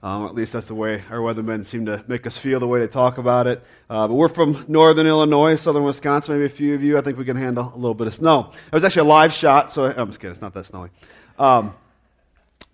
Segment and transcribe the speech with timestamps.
[0.00, 2.78] Um, at least that's the way our weathermen seem to make us feel the way
[2.78, 3.64] they talk about it.
[3.90, 6.96] Uh, but we're from northern Illinois, southern Wisconsin, maybe a few of you.
[6.96, 8.52] I think we can handle a little bit of snow.
[8.66, 10.90] It was actually a live shot, so I'm just kidding, it's not that snowy.
[11.36, 11.74] Um,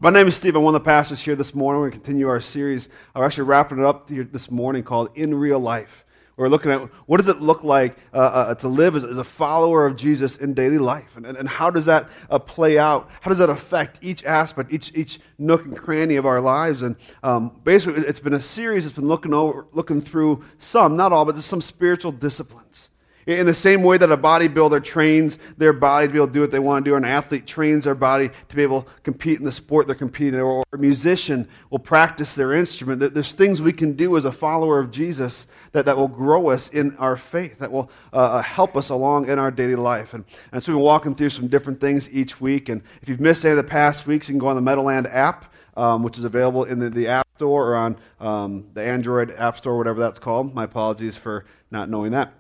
[0.00, 0.54] my name is Steve.
[0.54, 1.80] I'm one of the pastors here this morning.
[1.80, 2.91] We're going to continue our series.
[3.16, 6.04] We're actually wrapping it up here this morning called In Real Life.
[6.37, 9.25] We're looking at what does it look like uh, uh, to live as, as, a
[9.25, 13.09] follower of Jesus in daily life, and, and, and how does that uh, play out?
[13.21, 16.83] How does that affect each aspect, each each nook and cranny of our lives?
[16.83, 21.12] And um, basically, it's been a series that's been looking over, looking through some, not
[21.12, 22.91] all, but just some spiritual disciplines.
[23.27, 26.41] In the same way that a bodybuilder trains their body to be able to do
[26.41, 28.91] what they want to do, or an athlete trains their body to be able to
[29.02, 33.14] compete in the sport they're competing in, or a musician will practice their instrument.
[33.14, 36.69] There's things we can do as a follower of Jesus that, that will grow us
[36.69, 40.12] in our faith, that will uh, uh, help us along in our daily life.
[40.12, 42.69] And, and so we've been walking through some different things each week.
[42.69, 45.06] And if you've missed any of the past weeks, you can go on the Meadowland
[45.06, 45.52] app.
[45.77, 49.59] Um, which is available in the, the, App Store or on um, the Android App
[49.59, 50.55] Store, whatever that's called.
[50.55, 52.33] My apologies for not knowing that.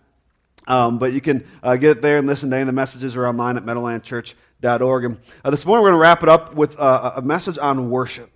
[0.66, 3.16] Um, but you can uh, get it there and listen to any of the messages
[3.16, 5.04] are online at meadowlandchurch.org.
[5.04, 7.90] And uh, this morning we're going to wrap it up with uh, a message on
[7.90, 8.30] worship.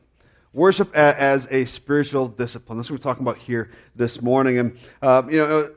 [0.53, 2.79] Worship a- as a spiritual discipline.
[2.79, 4.59] That's what we're talking about here this morning.
[4.59, 5.71] And, um, you know,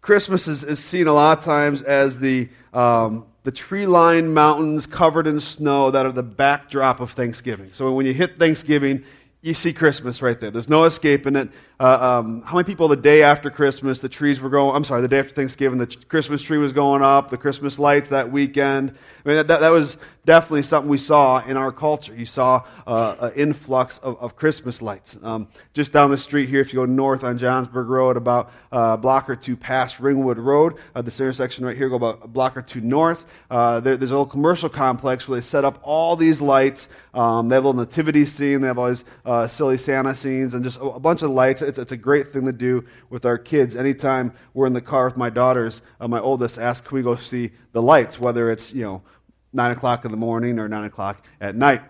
[0.00, 4.86] Christmas is, is, seen a lot of times as the, um, the tree lined mountains
[4.86, 7.70] covered in snow that are the backdrop of Thanksgiving.
[7.72, 9.04] So when you hit Thanksgiving,
[9.42, 10.50] you see Christmas right there.
[10.50, 11.50] There's no escaping it.
[11.80, 15.00] Uh, um, how many people the day after Christmas, the trees were going, I'm sorry,
[15.00, 18.90] the day after Thanksgiving, the Christmas tree was going up, the Christmas lights that weekend.
[19.24, 22.14] I mean, that, that, that was definitely something we saw in our culture.
[22.14, 25.16] You saw uh, an influx of, of Christmas lights.
[25.22, 28.92] Um, just down the street here, if you go north on Johnsburg Road, about uh,
[28.92, 32.28] a block or two past Ringwood Road, uh, this intersection right here, go about a
[32.28, 33.24] block or two north.
[33.50, 36.88] Uh, there, there's a little commercial complex where they set up all these lights.
[37.14, 40.54] Um, they have a little nativity scene, they have all these uh, silly Santa scenes,
[40.54, 43.24] and just a, a bunch of lights it's, it's a great thing to do with
[43.24, 43.74] our kids.
[43.76, 47.16] Anytime we're in the car with my daughters, uh, my oldest asks, can we go
[47.16, 49.02] see the lights, whether it's, you know,
[49.52, 51.82] 9 o'clock in the morning or 9 o'clock at night.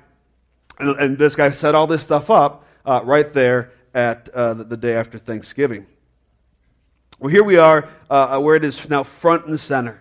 [0.79, 4.65] And, and this guy set all this stuff up uh, right there at uh, the,
[4.65, 5.87] the, day after Thanksgiving.
[7.19, 10.01] Well, here we are uh, where it is now front and center.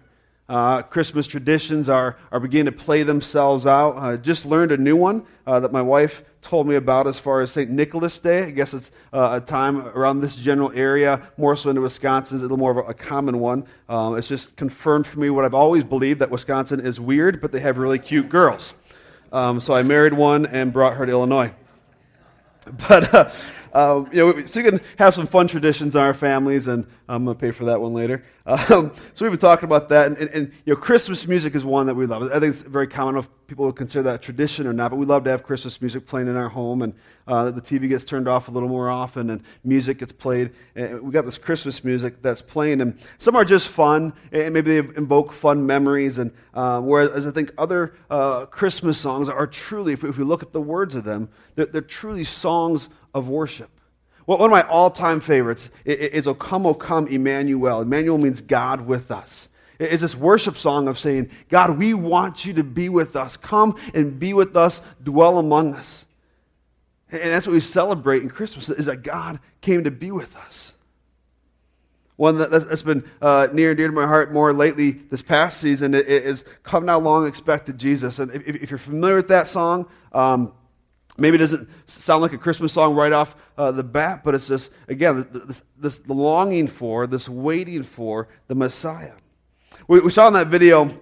[0.49, 3.97] Uh, Christmas traditions are, are beginning to play themselves out.
[3.97, 7.41] I just learned a new one uh, that my wife told me about as far
[7.41, 7.69] as St.
[7.69, 8.45] Nicholas Day.
[8.45, 12.41] I guess it's uh, a time around this general area, more so into Wisconsin, is
[12.41, 13.63] a little more of a, a common one.
[13.87, 17.51] Um, it's just confirmed for me what I've always believed that Wisconsin is weird, but
[17.51, 18.73] they have really cute girls.
[19.31, 21.53] Um, so I married one and brought her to Illinois.
[22.87, 23.33] But
[23.73, 27.25] uh, you know, so you can have some fun traditions in our families, and I'm
[27.25, 28.23] going to pay for that one later.
[28.49, 31.63] Um, so we've been talking about that, and, and, and, you know, Christmas music is
[31.63, 32.23] one that we love.
[32.31, 35.05] I think it's very common if people would consider that tradition or not, but we
[35.05, 36.95] love to have Christmas music playing in our home, and
[37.27, 40.51] uh, the TV gets turned off a little more often, and music gets played.
[40.75, 44.81] And we got this Christmas music that's playing, and some are just fun, and maybe
[44.81, 49.93] they invoke fun memories, and uh, whereas I think other uh, Christmas songs are truly,
[49.93, 53.29] if we, if we look at the words of them, they're, they're truly songs of
[53.29, 53.69] worship.
[54.25, 57.81] Well, one of my all time favorites is O Come, O Come, Emmanuel.
[57.81, 59.49] Emmanuel means God with us.
[59.79, 63.37] It's this worship song of saying, God, we want you to be with us.
[63.37, 66.05] Come and be with us, dwell among us.
[67.11, 70.73] And that's what we celebrate in Christmas, is that God came to be with us.
[72.17, 75.93] One that's been uh, near and dear to my heart more lately this past season
[75.93, 78.19] is Come Thou Long Expected Jesus.
[78.19, 80.51] And if, you're familiar with that song, um,
[81.19, 84.47] Maybe it doesn't sound like a Christmas song right off uh, the bat, but it's
[84.47, 89.13] this, again, this, this longing for, this waiting for the Messiah.
[89.87, 90.97] We, we saw in that video,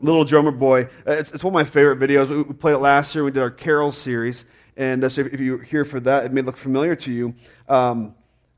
[0.00, 0.84] Little Drummer Boy.
[1.06, 2.28] Uh, it's, it's one of my favorite videos.
[2.28, 3.24] We, we, played it last year.
[3.24, 4.44] We did our Carol series.
[4.76, 7.34] And uh, so if, if, you're here for that, it may look familiar to you.
[7.68, 8.14] Um,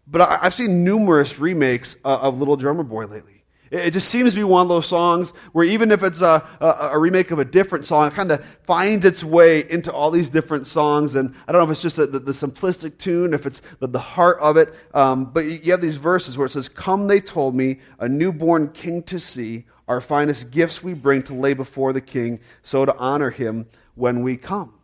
[0.06, 3.31] but I, have seen numerous remakes uh, of Little Drummer Boy lately.
[3.72, 6.90] It just seems to be one of those songs where even if it's a, a,
[6.92, 10.28] a remake of a different song, it kind of finds its way into all these
[10.28, 11.14] different songs.
[11.14, 13.88] And I don't know if it's just the, the, the simplistic tune, if it's the,
[13.88, 14.74] the heart of it.
[14.92, 18.68] Um, but you have these verses where it says, Come, they told me, a newborn
[18.72, 22.94] king to see, our finest gifts we bring to lay before the king, so to
[22.98, 24.74] honor him when we come.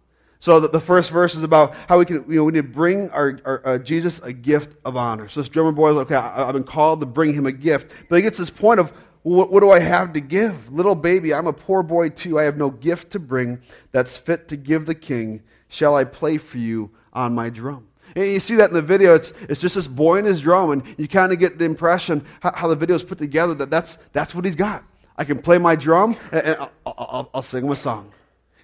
[0.40, 2.68] So the, the first verse is about how we can, you know, we need to
[2.68, 5.28] bring our, our uh, Jesus a gift of honor.
[5.28, 7.52] So this drummer boy is like, okay, I, have been called to bring him a
[7.52, 7.90] gift.
[8.08, 8.92] But he gets this point of,
[9.22, 10.72] what, what do I have to give?
[10.72, 12.38] Little baby, I'm a poor boy too.
[12.38, 15.42] I have no gift to bring that's fit to give the king.
[15.68, 17.88] Shall I play for you on my drum?
[18.14, 19.14] And you see that in the video.
[19.14, 22.24] It's, it's just this boy and his drum, and you kind of get the impression
[22.40, 24.82] how, how the video is put together that that's, that's what he's got.
[25.16, 28.12] I can play my drum, and, and I'll, I'll, I'll sing him a song.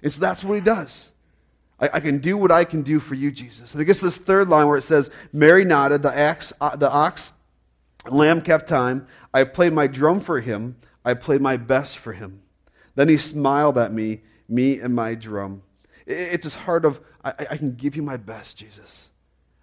[0.01, 1.11] And so that's what he does.
[1.85, 3.73] I, I, can do what I can do for you, Jesus.
[3.73, 6.89] And it gets this third line where it says, Mary nodded, the, axe, uh, the
[6.89, 7.31] ox,
[8.09, 9.07] lamb kept time.
[9.33, 10.77] I played my drum for him.
[11.03, 12.41] I played my best for him.
[12.95, 15.61] Then he smiled at me, me and my drum.
[16.05, 19.09] It, it's this heart of, I, I can give you my best, Jesus.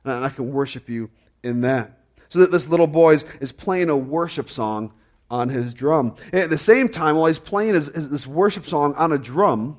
[0.05, 1.11] And I can worship you
[1.43, 1.99] in that.
[2.29, 4.93] So that this little boy is, is playing a worship song
[5.31, 6.15] on his drum.
[6.33, 9.79] At the same time, while he's playing his, his, this worship song on a drum,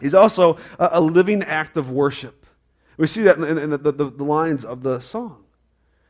[0.00, 2.46] he's also a, a living act of worship.
[2.96, 5.44] We see that in, in the, the, the, lines of the song.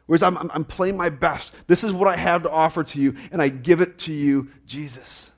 [0.07, 1.53] Whereas I'm, I'm, playing my best.
[1.67, 4.49] This is what I have to offer to you, and I give it to you,
[4.65, 5.31] Jesus.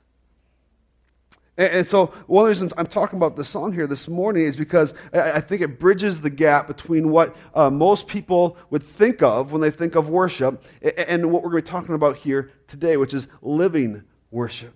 [1.57, 5.41] And, so, one reasons I'm talking about the song here this morning is because I,
[5.41, 9.69] think it bridges the gap between what uh, most people would think of when they
[9.69, 13.27] think of worship and what we're going to be talking about here today, which is
[13.41, 14.73] living worship.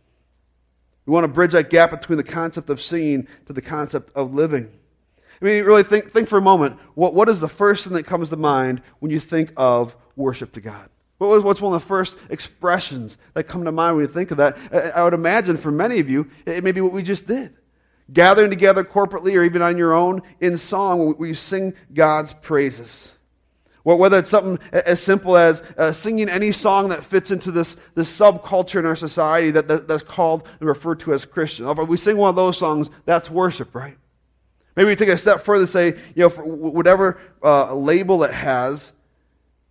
[1.06, 4.34] We want to bridge that gap between the concept of singing to the concept of
[4.34, 4.72] living.
[5.42, 8.06] I mean, really think, think for a moment what, what is the first thing that
[8.06, 10.90] comes to mind when you think of worship to God?
[11.18, 14.38] what What's one of the first expressions that come to mind when you think of
[14.38, 14.58] that?
[14.96, 17.56] I would imagine for many of you, it may be what we just did.
[18.12, 23.15] Gathering together corporately or even on your own in song where you sing God's praises.
[23.86, 28.12] Whether it's something as simple as uh, singing any song that fits into this, this
[28.20, 31.68] subculture in our society that, that, that's called and referred to as Christian.
[31.68, 33.96] If we sing one of those songs, that's worship, right?
[34.76, 38.92] Maybe we take a step further and say, you know, whatever uh, label it has,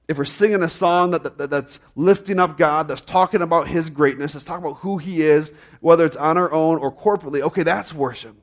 [0.06, 3.90] if we're singing a song that, that, that's lifting up God, that's talking about His
[3.90, 7.64] greatness, that's talking about who He is, whether it's on our own or corporately, okay,
[7.64, 8.36] that's worship.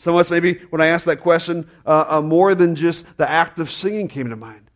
[0.00, 3.28] Some of us, maybe when I asked that question, uh, uh, more than just the
[3.28, 4.70] act of singing came to mind.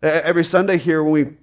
[0.00, 1.36] Every Sunday here, when we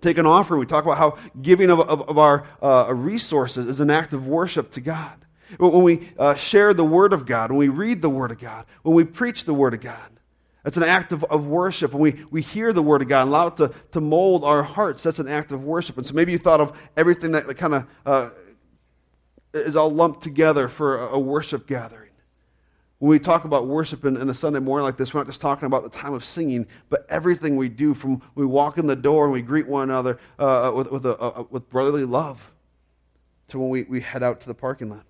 [0.00, 3.78] take an offering, we talk about how giving of, of, of our uh, resources is
[3.80, 5.12] an act of worship to God.
[5.58, 8.64] When we uh, share the Word of God, when we read the Word of God,
[8.84, 10.10] when we preach the Word of God,
[10.62, 11.92] that's an act of, of worship.
[11.92, 15.02] When we, we hear the Word of God allow it to, to mold our hearts,
[15.02, 15.98] that's an act of worship.
[15.98, 18.30] And so maybe you thought of everything that, that kind of uh,
[19.52, 22.09] is all lumped together for a, a, worship gathering.
[23.00, 25.40] When we talk about worship in, in, a Sunday morning like this, we're not just
[25.40, 28.94] talking about the time of singing, but everything we do from we walk in the
[28.94, 32.50] door and we greet one another uh, with, with, a, with brotherly love
[33.48, 35.06] to when we, we head out to the parking lot.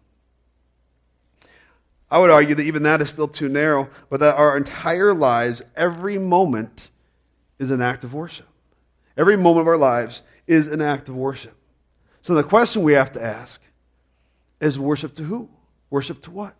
[2.08, 5.60] I would argue that even that is still too narrow, but that our entire lives,
[5.74, 6.90] every moment,
[7.58, 8.46] is an act of worship.
[9.16, 11.56] Every moment of our lives is an act of worship.
[12.22, 13.60] So the question we have to ask
[14.60, 15.48] is worship to who?
[15.90, 16.54] Worship to what?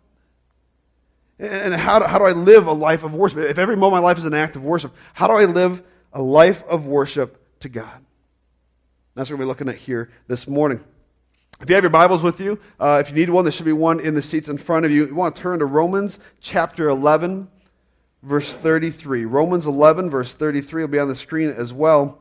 [1.41, 3.39] And how do, how do I live a life of worship?
[3.39, 5.81] If every moment of my life is an act of worship, how do I live
[6.13, 8.05] a life of worship to God?
[9.15, 10.83] That's what we're looking at here this morning.
[11.59, 13.73] If you have your Bibles with you, uh, if you need one, there should be
[13.73, 15.07] one in the seats in front of you.
[15.07, 17.49] You want to turn to Romans chapter 11,
[18.21, 19.25] verse 33.
[19.25, 22.19] Romans 11, verse 33 will be on the screen as well.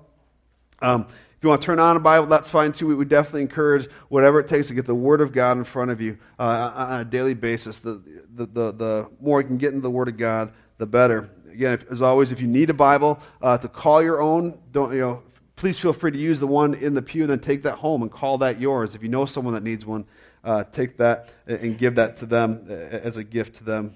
[0.81, 1.07] Um,
[1.41, 2.87] if you want to turn on a Bible, that's fine too.
[2.87, 5.91] We would definitely encourage whatever it takes to get the Word of God in front
[5.91, 7.79] of you uh, on a daily basis.
[7.79, 8.03] The,
[8.35, 11.31] the, the, the more you can get into the Word of God, the better.
[11.51, 14.93] Again, if, as always, if you need a Bible uh, to call your own, don't
[14.93, 15.23] you know?
[15.57, 18.03] please feel free to use the one in the pew, and then take that home
[18.03, 18.95] and call that yours.
[18.95, 20.05] If you know someone that needs one,
[20.45, 23.95] uh, take that and give that to them as a gift to them.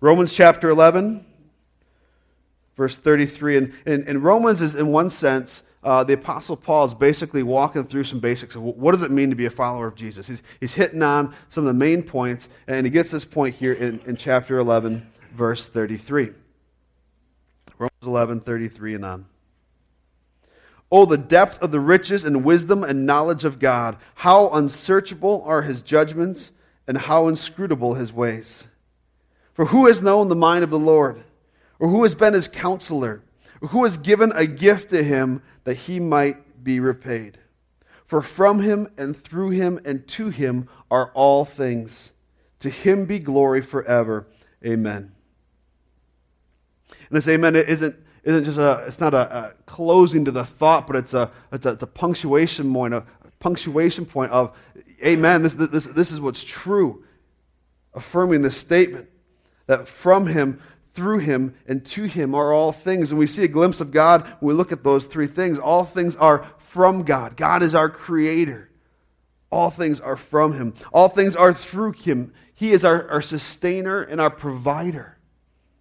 [0.00, 1.26] Romans chapter 11,
[2.74, 3.56] verse 33.
[3.56, 7.84] And, and, and Romans is, in one sense, uh, the Apostle Paul is basically walking
[7.84, 10.26] through some basics of what does it mean to be a follower of Jesus.
[10.26, 13.74] He's, he's hitting on some of the main points, and he gets this point here
[13.74, 16.30] in, in chapter 11, verse 33.
[17.78, 19.26] Romans 11, 33 and on.
[20.90, 23.96] Oh, the depth of the riches and wisdom and knowledge of God.
[24.14, 26.52] How unsearchable are his judgments
[26.86, 28.64] and how inscrutable his ways.
[29.54, 31.22] For who has known the mind of the Lord?
[31.78, 33.22] Or who has been his counselor?
[33.68, 37.38] Who has given a gift to him that he might be repaid?
[38.06, 42.12] For from him and through him and to him are all things.
[42.60, 44.26] To him be glory forever.
[44.64, 45.12] Amen.
[46.90, 50.86] And this amen isn't isn't just a, it's not a, a, closing to the thought,
[50.86, 53.04] but it's a, it's a, it's a punctuation point, a
[53.38, 54.56] punctuation point of,
[55.04, 57.04] amen, this, this, this is what's true.
[57.92, 59.08] Affirming this statement
[59.66, 60.60] that from him,
[60.94, 63.10] through him, and to him are all things.
[63.10, 65.58] And we see a glimpse of God when we look at those three things.
[65.58, 67.36] All things are from God.
[67.36, 68.70] God is our creator.
[69.50, 70.74] All things are from him.
[70.92, 72.32] All things are through him.
[72.54, 75.18] He is our, our sustainer and our provider.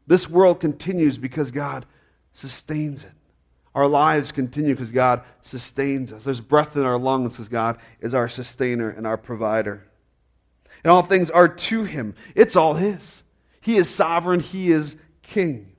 [0.05, 1.86] This world continues because God
[2.34, 3.12] sustains it.
[3.75, 6.25] Our lives continue because God sustains us.
[6.25, 9.88] There's breath in our lungs because God is our sustainer and our provider.
[10.84, 12.13] and all things are to him.
[12.36, 13.24] It's all his.
[13.62, 15.73] He is sovereign, he is king.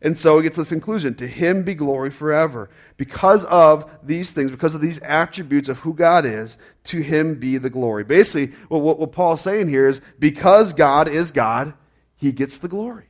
[0.00, 2.70] And so we get to this conclusion to him be glory forever.
[2.96, 7.58] Because of these things, because of these attributes of who God is, to him be
[7.58, 8.04] the glory.
[8.04, 11.74] Basically, what, what, what Paul's saying here is because God is God,
[12.16, 13.06] he gets the glory.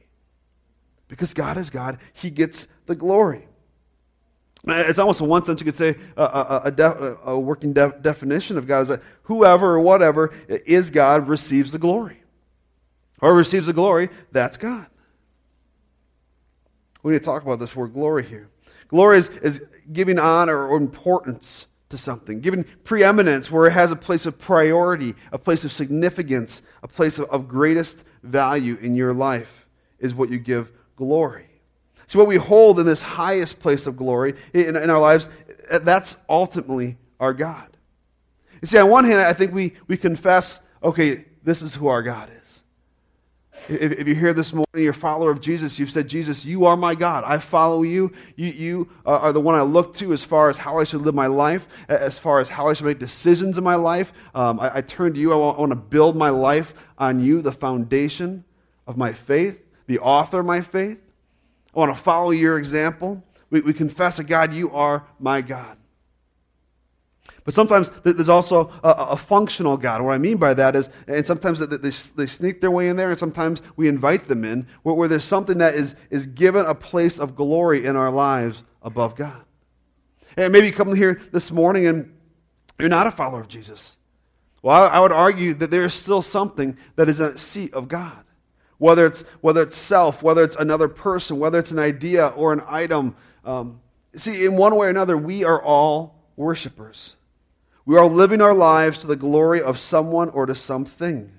[1.09, 3.47] Because God is God, he gets the glory.
[4.67, 8.03] It's almost in one sense you could say a, a, a, def, a working def,
[8.03, 12.23] definition of God is that whoever or whatever is God receives the glory.
[13.21, 14.87] Or receives the glory, that's God.
[17.03, 18.49] We need to talk about this word glory here.
[18.89, 19.63] Glory is, is
[19.93, 25.15] giving honor or importance to something, giving preeminence where it has a place of priority,
[25.33, 29.67] a place of significance, a place of, of greatest value in your life
[29.99, 31.47] is what you give glory.
[32.07, 35.29] So, what we hold in this highest place of glory in, in our lives,
[35.83, 37.69] that's ultimately our God.
[38.61, 42.03] You see, on one hand, I think we, we confess, okay, this is who our
[42.03, 42.63] God is.
[43.69, 46.67] If, if, you're here this morning, you're a follower of Jesus, you've said, Jesus, you
[46.67, 47.25] are my God.
[47.27, 48.13] I follow you.
[48.35, 51.15] You, you are the one I look to as far as how I should live
[51.15, 54.13] my life, as far as how I should make decisions in my life.
[54.35, 55.33] Um, I, I, turn to you.
[55.33, 58.45] I want, I want to build my life on you, the foundation
[58.87, 60.99] of my faith, the author of my faith.
[61.75, 63.23] I want to follow your example.
[63.51, 65.78] We, we confess that, God, you are my God.
[67.49, 70.03] But sometimes there's also a, a, functional God.
[70.03, 73.09] What I mean by that is, and sometimes they, they, sneak their way in there,
[73.09, 76.75] and sometimes we invite them in, where, where there's something that is, is given a
[76.75, 79.47] place of glory in our lives above God.
[80.37, 82.15] And maybe you come here this morning and
[82.79, 83.97] you're not a follower of Jesus.
[84.61, 87.89] Well, I, I would argue that there is still something that is a seat of
[87.89, 88.25] God.
[88.77, 92.61] Whether it's, whether it's self, whether it's another person, whether it's an idea or an
[92.69, 93.17] item.
[93.43, 93.81] Um,
[94.15, 97.15] see, in one way or another, we are all worshipers.
[97.89, 101.33] We are living our lives to the glory of someone or to something.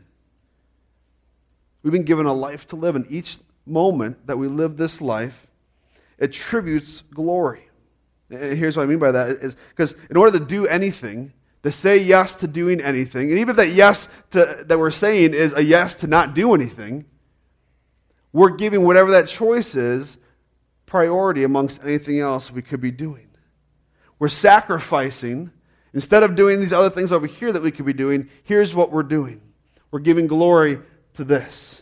[1.84, 3.38] We've been given a life to live, and each
[3.68, 5.46] moment that we live this life
[6.18, 7.70] attributes glory.
[8.32, 11.72] And here's what I mean by that is because in order to do anything, to
[11.72, 15.53] say yes to doing anything, and even if that yes to, that we're saying is
[15.53, 17.06] a yes to not do anything,
[18.34, 20.18] we're giving whatever that choice is
[20.88, 23.27] priority amongst anything else we could be doing.
[24.18, 25.51] We're sacrificing.
[25.93, 28.91] Instead of doing these other things over here that we could be doing, here's what
[28.91, 29.41] we're doing.
[29.91, 30.79] We're giving glory
[31.15, 31.81] to this.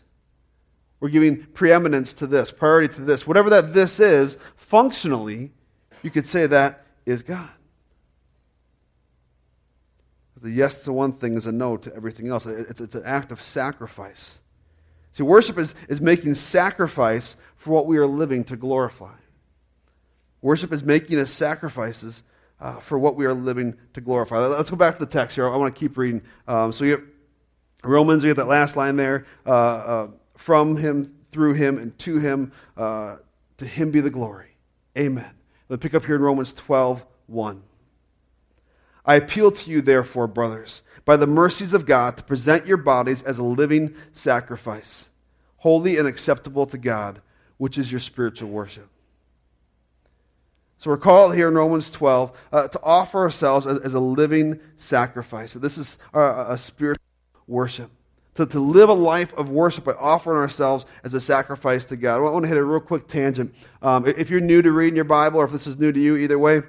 [0.99, 3.27] We're giving preeminence to this, priority to this.
[3.27, 5.51] Whatever that this is, functionally,
[6.01, 7.49] you could say that is God.
[10.41, 12.45] The yes to one thing is a no to everything else.
[12.45, 14.39] It's, it's an act of sacrifice.
[15.11, 19.15] See, worship is, is making sacrifice for what we are living to glorify.
[20.41, 22.21] Worship is making us sacrifices
[22.59, 24.37] uh, for what we are living to glorify.
[24.37, 25.49] Let's go back to the text here.
[25.49, 26.23] I want to keep reading.
[26.47, 27.03] Um, so you have
[27.83, 29.25] Romans, you get that last line there.
[29.45, 33.17] Uh, uh, from him, through him, and to him, uh,
[33.57, 34.55] to him be the glory.
[34.97, 35.29] Amen.
[35.69, 37.63] Let's pick up here in Romans 12, 1.
[39.05, 43.21] I appeal to you, therefore, brothers by the mercies of God, to present your bodies
[43.21, 45.07] as a living sacrifice,
[45.55, 47.21] holy and acceptable to God,
[47.55, 48.89] which is your spiritual worship.
[50.79, 54.59] So we're called here in Romans 12 uh, to offer ourselves as, as, a living
[54.77, 55.53] sacrifice.
[55.53, 57.03] So this is a, a spiritual
[57.47, 57.89] worship.
[58.35, 62.17] To, to live a life of worship by offering ourselves as a sacrifice to God.
[62.17, 63.55] I want to hit a real quick tangent.
[63.81, 66.15] Um, if you're new to reading your Bible, or if this is new to you,
[66.17, 66.61] either way,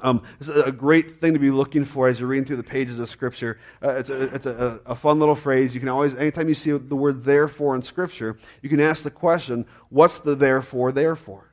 [0.00, 2.98] um, it's a great thing to be looking for as you're reading through the pages
[2.98, 3.58] of Scripture.
[3.82, 5.74] Uh, it's a, it's a, a, fun little phrase.
[5.74, 9.10] You can always, anytime you see the word therefore in Scripture, you can ask the
[9.10, 11.47] question, what's the therefore, therefore?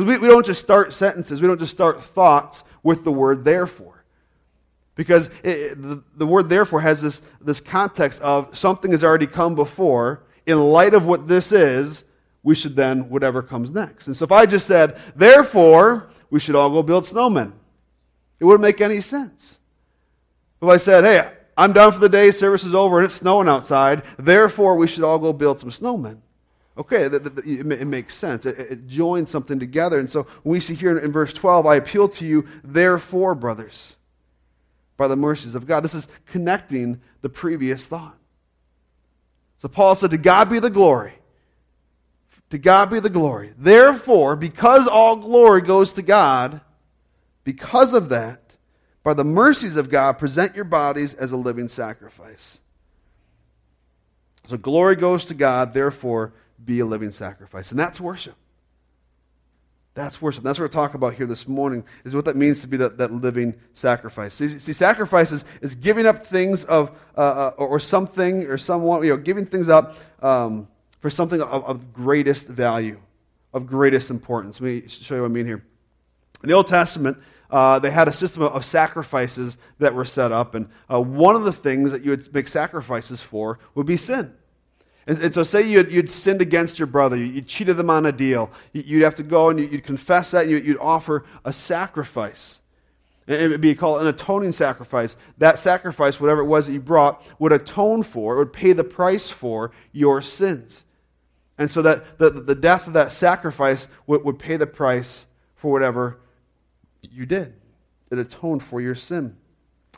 [0.00, 3.44] Because we, we don't just start sentences, we don't just start thoughts with the word
[3.44, 4.04] therefore.
[4.94, 9.54] Because it, the, the word therefore has this, this context of something has already come
[9.54, 10.22] before.
[10.46, 12.04] In light of what this is,
[12.42, 14.06] we should then, whatever comes next.
[14.06, 17.52] And so if I just said, therefore, we should all go build snowmen
[18.38, 19.58] it wouldn't make any sense.
[20.62, 23.48] If I said, hey, I'm done for the day, service is over, and it's snowing
[23.48, 26.20] outside, therefore we should all go build some snowmen.
[26.80, 28.46] Okay, it makes sense.
[28.46, 29.98] It joins something together.
[29.98, 33.96] And so we see here in verse 12, I appeal to you, therefore, brothers,
[34.96, 35.84] by the mercies of God.
[35.84, 38.16] This is connecting the previous thought.
[39.58, 41.12] So Paul said, To God be the glory.
[42.48, 43.52] To God be the glory.
[43.58, 46.62] Therefore, because all glory goes to God,
[47.44, 48.56] because of that,
[49.02, 52.58] by the mercies of God, present your bodies as a living sacrifice.
[54.48, 56.32] So glory goes to God, therefore,
[56.70, 57.72] be a living sacrifice.
[57.72, 58.36] And that's worship.
[59.94, 60.44] That's worship.
[60.44, 62.96] That's what we're talking about here this morning, is what that means to be that,
[62.98, 64.34] that living sacrifice.
[64.34, 68.56] See, see sacrifice is, is, giving up things of, uh, uh, or, or, something or
[68.56, 70.68] someone, you know, giving things up um,
[71.00, 73.00] for something of, of, greatest value,
[73.52, 74.60] of greatest importance.
[74.60, 75.64] Let me show you what I mean here.
[76.44, 77.18] In the Old Testament,
[77.50, 81.34] uh, they had a system of, of, sacrifices that were set up, and uh, one
[81.34, 84.32] of the things that you would make sacrifices for would be sin.
[85.06, 88.12] And, and so, say you'd, you'd, sinned against your brother, you, cheated them on a
[88.12, 88.50] deal.
[88.72, 92.60] You, would have to go and you'd confess that, and you'd offer a sacrifice.
[93.26, 95.16] It would be called an atoning sacrifice.
[95.38, 98.84] That sacrifice, whatever it was that you brought, would atone for, it would pay the
[98.84, 100.84] price for your sins.
[101.56, 105.70] And so that the, the death of that sacrifice would, would pay the price for
[105.70, 106.18] whatever
[107.02, 107.54] you did.
[108.10, 109.36] It atoned for your sin.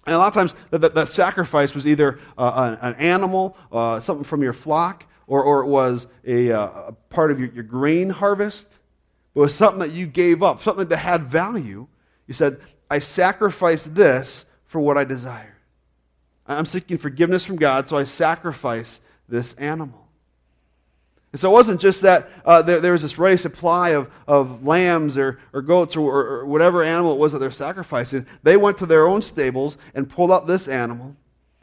[0.06, 4.25] And a lot of times, that, sacrifice was either uh, an, an, animal, uh, something
[4.25, 8.11] from your flock, or, or it was a, uh, a part of your, your, grain
[8.11, 8.80] harvest.
[9.35, 11.87] It was something that you gave up, something that had value.
[12.26, 15.56] You said, I sacrifice this for what I desire.
[16.47, 20.01] I'm seeking forgiveness from God, so I sacrifice this animal.
[21.33, 24.67] And so it wasn't just that uh, there, there, was this ready supply of, of
[24.67, 28.27] lambs or, or goats or, or, whatever animal it was that they're sacrificing.
[28.43, 31.17] They went to their own stables and pulled out this animal.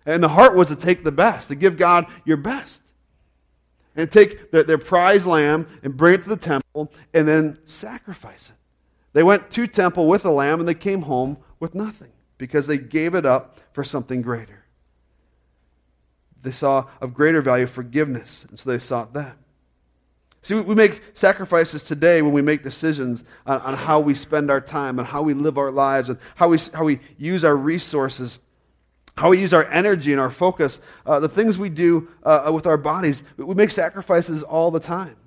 [0.08, 2.82] And the heart was to take the best, to give God your best.
[3.96, 8.50] And take their, their prize lamb and bring it to the temple and then sacrifice
[8.50, 8.56] it.
[9.14, 12.78] They went to temple with a lamb and they came home with nothing because they
[12.78, 14.66] gave it up for something greater.
[16.42, 19.36] They saw of greater value forgiveness, and so they sought that.
[20.42, 24.62] See, we make sacrifices today when we make decisions on, on, how we spend our
[24.62, 28.40] time and how we live our lives and how we, how we use our resources,
[29.18, 32.66] how we use our energy and our focus, uh, the things we do uh, with
[32.66, 33.24] our bodies.
[33.36, 35.18] We make sacrifices all the time.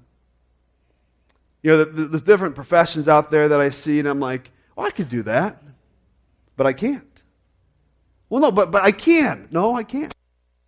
[1.63, 4.91] You know, there's different professions out there that I see, and I'm like, oh, I
[4.91, 5.63] could do that,
[6.57, 7.07] but I can't.
[8.31, 9.47] Well, no, but, but I can.
[9.51, 10.13] No, I can't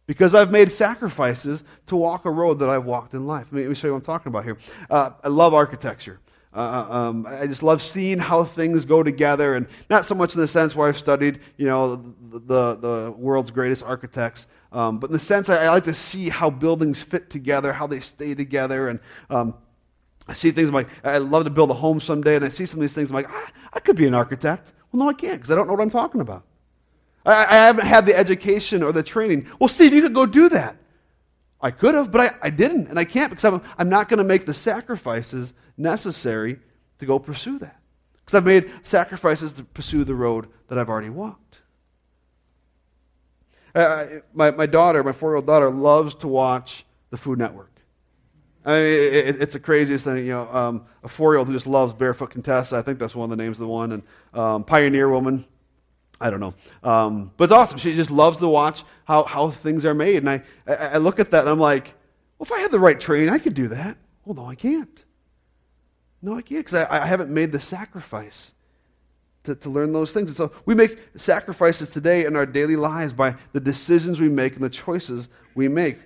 [0.06, 3.49] because I've made sacrifices to walk a road that I've walked in life.
[3.50, 4.58] Let me, show you what I'm talking about here.
[4.90, 6.20] Uh, I love architecture.
[6.54, 10.34] Uh, uh, um, I just love seeing how things go together, and not so much
[10.34, 14.99] in the sense where I've studied, you know, the, the, the world's greatest architects, um,
[14.99, 17.99] but in the sense I, I, like to see how buildings fit together, how they
[17.99, 19.54] stay together, and um,
[20.28, 22.67] I see things I'm like, I love to build a home someday, and I see
[22.67, 24.73] some of these things, I'm like, ah, I could be an architect.
[24.93, 26.45] Well, no, I can't, because I don't know what I'm talking about.
[27.25, 29.49] I, I haven't had the education or the training.
[29.58, 30.76] Well, Steve, you could go do that.
[31.60, 34.19] I could have, but I, I didn't, and I can't because I'm, I'm not going
[34.19, 36.58] to make the sacrifices necessary
[36.99, 37.80] to go pursue that.
[38.25, 41.60] Because I've made sacrifices to pursue the road that I've already walked.
[43.75, 47.71] Uh, my, my daughter, my four year old daughter, loves to watch the Food Network.
[48.65, 50.19] I mean, it, it's the craziest thing.
[50.19, 52.76] You know, um, a four year old who just loves Barefoot Contessa.
[52.76, 53.93] I think that's one of the names of the one.
[53.93, 55.45] And um, Pioneer Woman.
[56.25, 56.54] I don't know.
[56.82, 57.76] Um, but it's awesome.
[57.76, 60.17] She just loves to watch how, how things are made.
[60.17, 61.93] And I, I, I look at that and I'm like,
[62.39, 63.99] well, if I had the right training, I could do that.
[64.25, 65.04] Well, no, I can't.
[66.23, 68.52] No, I can't because I, I haven't made the sacrifice
[69.43, 70.30] to, to learn those things.
[70.30, 74.54] And so we make sacrifices today in our daily lives by the decisions we make
[74.54, 75.99] and the choices we make.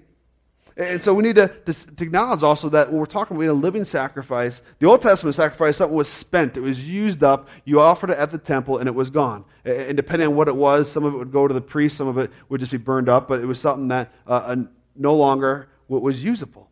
[0.79, 3.53] And so we need to, to, to, acknowledge also that when we're talking about a
[3.53, 6.57] living sacrifice, the Old Testament sacrifice, something was spent.
[6.57, 7.49] It was used up.
[7.65, 9.45] You offered it at the temple, and it was gone.
[9.65, 12.07] And depending on what it was, some of it would go to the priest, some
[12.07, 14.55] of it would just be burned up, but it was something that uh,
[14.95, 16.71] no longer was usable.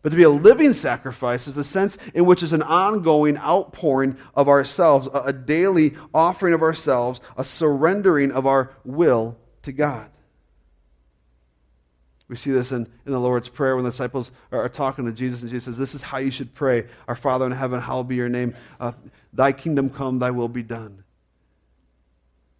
[0.00, 4.16] But to be a living sacrifice is a sense in which is an ongoing outpouring
[4.34, 10.08] of ourselves, a daily offering of ourselves, a surrendering of our will to God.
[12.28, 15.12] We see this in, in the Lord's Prayer when the disciples are, are, talking to
[15.12, 16.86] Jesus, and Jesus says, This is how you should pray.
[17.06, 18.56] Our Father in heaven, hallowed be your name.
[18.80, 18.92] Uh,
[19.32, 21.04] thy kingdom come, thy will be done.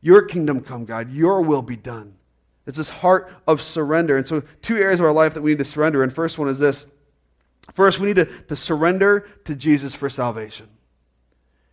[0.01, 1.11] Your kingdom come, God.
[1.11, 2.15] Your will be done.
[2.67, 4.17] It's this heart of surrender.
[4.17, 6.03] And so, two areas of our life that we need to surrender.
[6.03, 6.87] And first one is this
[7.75, 10.69] first, we need to, to surrender to Jesus for salvation.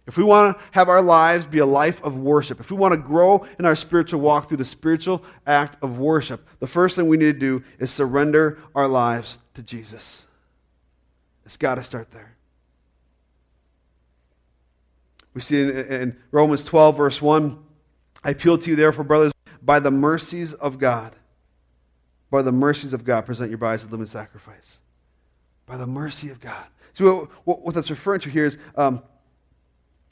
[0.05, 2.91] If we want to have our lives be a life of worship, if we want
[2.91, 7.07] to grow in our spiritual walk through the spiritual act of worship, the first thing
[7.07, 10.25] we need to do is surrender our lives to Jesus.
[11.45, 12.35] It's got to start there.
[15.33, 17.63] We see in, in, Romans 12, verse 1
[18.25, 21.15] I appeal to you, therefore, brothers, by the mercies of God,
[22.29, 24.79] by the mercies of God, present your bodies as a living sacrifice.
[25.65, 26.65] By the mercy of God.
[26.93, 29.01] So, what, what that's referring to here is um,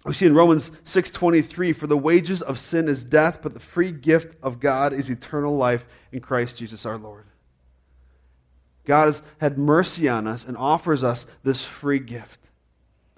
[0.06, 3.92] we see in Romans 6:23 for the wages of sin is death but the free
[3.92, 7.26] gift of God is eternal life in Christ Jesus our Lord.
[8.86, 12.40] God has had mercy on us and offers us this free gift.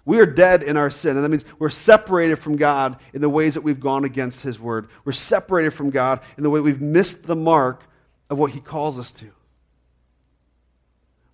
[0.06, 3.30] We are dead in our sin, and that means we're separated from God in the
[3.30, 4.90] ways that we've gone against His Word.
[5.06, 7.84] We're separated from God in the way we've missed the mark
[8.30, 9.32] of what He calls us to.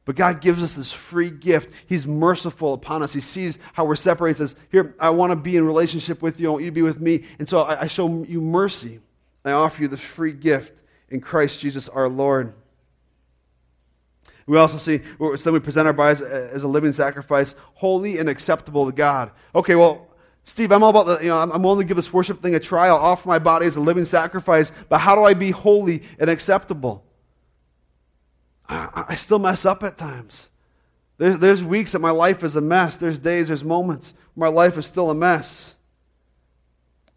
[0.10, 1.72] But God gives us this free gift.
[1.86, 3.14] He's merciful upon us.
[3.14, 4.38] He sees how we're separated.
[4.40, 6.48] He says, Here, I want to be in relationship with you.
[6.48, 7.26] I want you to be with me.
[7.38, 9.02] And so I, I show you mercy.
[9.46, 12.56] I offer you this free gift in Christ Jesus our Lord.
[14.48, 18.88] We also see, then we present our bodies as a living sacrifice, holy and acceptable
[18.88, 19.30] to God.
[19.54, 20.08] Okay, well,
[20.44, 22.60] Steve, I'm all about the, you know, I'm willing to give this worship thing a
[22.60, 22.88] try.
[22.88, 26.32] I'll offer my body as a living sacrifice, but how do I be holy and
[26.32, 27.06] acceptable?
[28.70, 30.50] I, I still mess up at times.
[31.18, 32.96] There's, there's weeks that my life is a mess.
[32.96, 35.76] There's days, there's moments where my life is still a mess.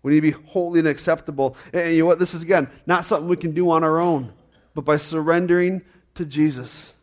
[0.02, 1.56] We need to be holy and acceptable.
[1.72, 2.18] And you know what?
[2.18, 4.32] This is, again, not something we can do on our own,
[4.74, 5.82] but by surrendering
[6.14, 6.94] to Jesus.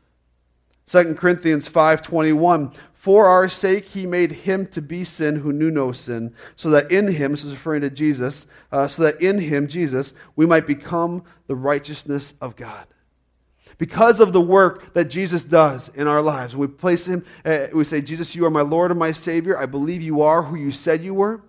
[0.88, 5.92] 2 Corinthians 5:21 For our sake he made him to be sin who knew no
[5.92, 9.68] sin so that in him this is referring to Jesus uh, so that in him
[9.68, 12.88] Jesus we might become the righteousness of God.
[13.80, 17.86] Because of the work that Jesus does in our lives, we place him, uh, we
[17.86, 19.58] say, Jesus, you are my Lord and my Savior.
[19.58, 21.42] I believe you are who you said you were.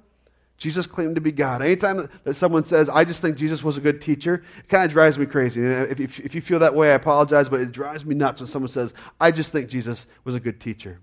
[0.57, 1.61] Jesus claimed to be God.
[1.61, 4.93] Anytime that someone says, I just think Jesus was a good teacher, it kind of
[4.93, 5.65] drives me crazy.
[5.65, 8.47] And if, if you feel that way, I apologize, but it drives me nuts when
[8.47, 11.01] someone says, I just think Jesus was a good teacher.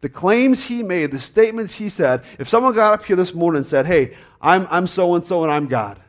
[0.00, 3.58] The claims he made, the statements he said, if someone got up here this morning
[3.58, 6.00] and said, Hey, I'm, I'm so and so and I'm God,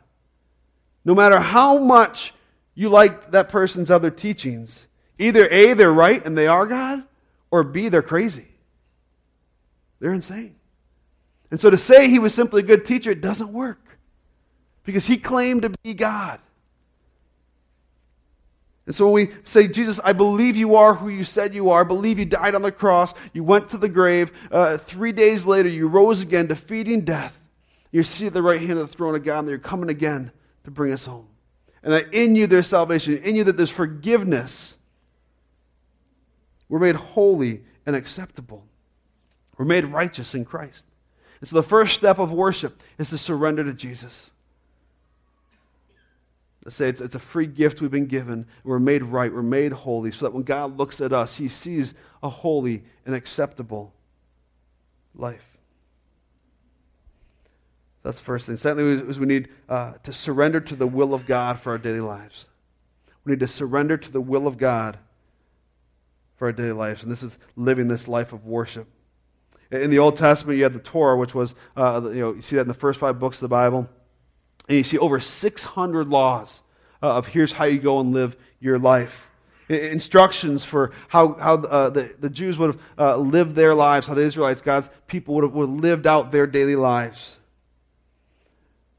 [1.04, 2.34] no matter how much
[2.76, 4.88] you like that person's other teachings,
[5.20, 7.04] either A, they're right and they are God,
[7.50, 8.48] or B, they're crazy.
[10.00, 10.56] They're insane.
[11.52, 14.00] And so to say he was simply a good teacher, it doesn't work
[14.84, 16.40] because he claimed to be God.
[18.86, 21.82] And so when we say, Jesus, I believe you are who you said you are,
[21.82, 25.46] I believe you died on the cross, you went to the grave, uh, three days
[25.46, 27.40] later you rose again, defeating death,
[27.92, 30.32] you're seated at the right hand of the throne of God, and you're coming again
[30.64, 31.28] to bring us home.
[31.84, 34.78] And that in you there's salvation, in you that there's forgiveness.
[36.70, 38.64] We're made holy and acceptable.
[39.58, 40.86] We're made righteous in Christ.
[41.40, 44.32] And so the first step of worship is to surrender to Jesus.
[46.64, 48.46] Let's say it's, it's a free gift we've been given.
[48.64, 49.34] We're made right.
[49.34, 53.16] We're made holy so that when God looks at us, he sees a holy and
[53.16, 53.94] acceptable
[55.16, 55.51] life.
[58.04, 58.58] That's the first thing.
[58.58, 62.02] Secondly, is we need uh, to surrender to the will of God for our daily
[62.02, 62.48] lives.
[63.24, 64.98] We need to surrender to the will of God
[66.36, 67.04] for our daily lives.
[67.04, 68.88] And this is living this life of worship.
[69.70, 72.56] In the Old Testament, you had the Torah, which was, uh, you know, you see
[72.56, 73.88] that in the first five books of the Bible.
[74.68, 76.64] And you see over 600 laws
[77.04, 79.28] uh, of here's how you go and live your life.
[79.70, 84.16] Instructions for how, how uh, the, the Jews would have uh, lived their lives, how
[84.16, 87.38] the Israelites, God's people, would have, would have lived out their daily lives.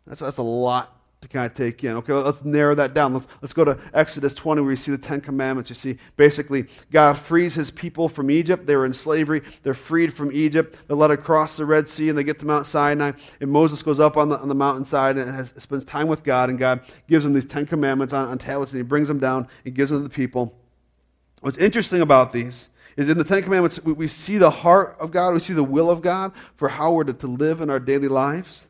[0.07, 1.93] That's, that's a lot to kind of take in.
[1.99, 3.15] Okay, let's narrow that down.
[3.15, 5.71] Let's, let's go to Exodus 20 where you see the Ten Commandments.
[5.71, 8.67] You see, basically, God frees his people from Egypt.
[8.67, 9.43] They were in slavery.
[9.63, 10.77] They're freed from Egypt.
[10.87, 13.13] They're led across the Red Sea and they get to Mount Sinai.
[13.41, 16.51] And Moses goes up on the, on the mountainside and has, spends time with God.
[16.51, 19.49] And God gives him these Ten Commandments on, on tablets and he brings them down
[19.65, 20.59] and gives them to the people.
[21.41, 25.13] What's interesting about these is in the Ten Commandments, we, we see the heart of
[25.13, 27.81] God, we see the will of God for how we're to, to live in our
[27.81, 28.67] daily lives.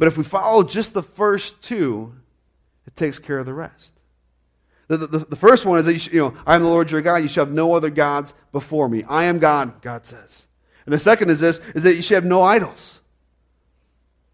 [0.00, 2.14] But if we follow just the first two,
[2.86, 3.92] it takes care of the rest.
[4.88, 6.90] The, the, the first one is that you, should, you know, I am the Lord
[6.90, 7.16] your God.
[7.16, 9.04] You shall have no other gods before me.
[9.04, 10.46] I am God, God says.
[10.86, 13.02] And the second is this, is that you should have no idols.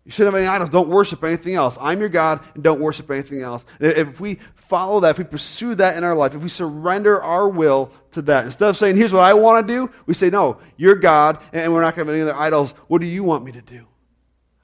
[0.05, 0.71] You shouldn't have any idols.
[0.71, 1.77] Don't worship anything else.
[1.81, 3.67] I'm your God, and don't worship anything else.
[3.81, 7.49] If we follow that, if we pursue that in our life, if we surrender our
[7.49, 10.59] will to that, instead of saying, here's what I want to do, we say, no,
[10.77, 12.71] you're God, and we're not going to have any other idols.
[12.87, 13.85] What do you want me to do?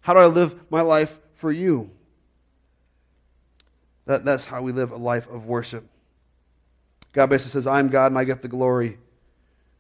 [0.03, 1.91] How do I live my life for you?
[4.05, 5.85] That, that's how we live a life of worship.
[7.13, 8.99] God basically says, I'm God and I get the glory.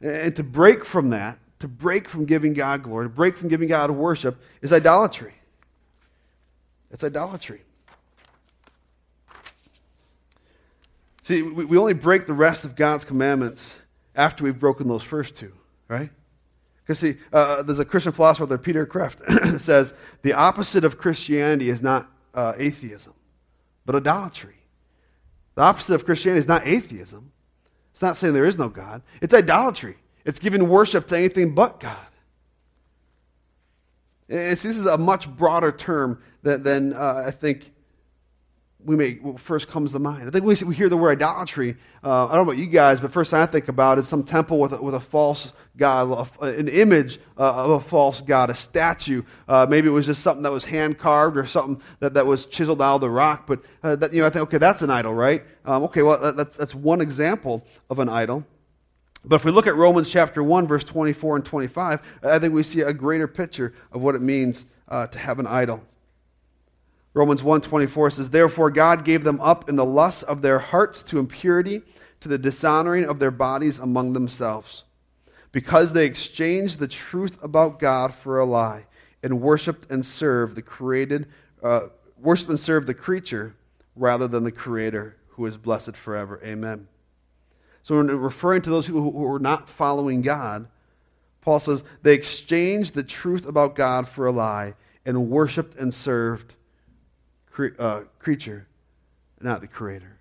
[0.00, 3.68] And to break from that, to break from giving God glory, to break from giving
[3.68, 5.34] God worship, is idolatry.
[6.90, 7.62] It's idolatry.
[11.22, 13.76] See, we, we only break the rest of God's commandments
[14.14, 15.52] after we've broken those first two,
[15.88, 16.10] right?
[16.84, 20.98] Because, see, uh, uh, there's a Christian philosopher there, Peter Kreeft, says the opposite of
[20.98, 23.14] Christianity is not uh, atheism,
[23.86, 24.56] but idolatry.
[25.54, 27.30] The opposite of Christianity is not atheism.
[27.92, 29.02] It's not saying there is no God.
[29.20, 29.96] It's idolatry.
[30.24, 31.96] It's giving worship to anything but God.
[34.28, 37.71] It's, this is a much broader term than, than uh, I think
[38.84, 40.26] we may what first comes to mind.
[40.28, 41.76] I think we, we hear the word idolatry.
[42.02, 44.24] Uh, I don't know about you guys, but first thing I think about is some
[44.24, 48.54] temple with a, with a false god, an image uh, of a false god, a
[48.54, 49.22] statue.
[49.48, 52.46] Uh, maybe it was just something that was hand carved or something that, that was
[52.46, 53.46] chiseled out of the rock.
[53.46, 55.44] But uh, that, you know, I think, okay, that's an idol, right?
[55.64, 58.44] Um, okay, well, that, that's, that's one example of an idol.
[59.24, 62.64] But if we look at Romans chapter 1, verse 24 and 25, I think we
[62.64, 65.82] see a greater picture of what it means uh, to have an idol.
[67.14, 71.18] Romans 1:24 says, "Therefore God gave them up in the lusts of their hearts to
[71.18, 71.82] impurity,
[72.20, 74.84] to the dishonoring of their bodies among themselves,
[75.50, 78.86] because they exchanged the truth about God for a lie,
[79.22, 81.26] and worshipped and served the created,
[81.62, 81.88] uh,
[82.24, 83.54] and served the creature
[83.94, 86.88] rather than the Creator, who is blessed forever." Amen.
[87.82, 90.68] So, in referring to those people who were not following God,
[91.42, 96.54] Paul says they exchanged the truth about God for a lie and worshipped and served
[97.52, 98.66] cre- uh, creature,
[99.40, 100.18] not the creator.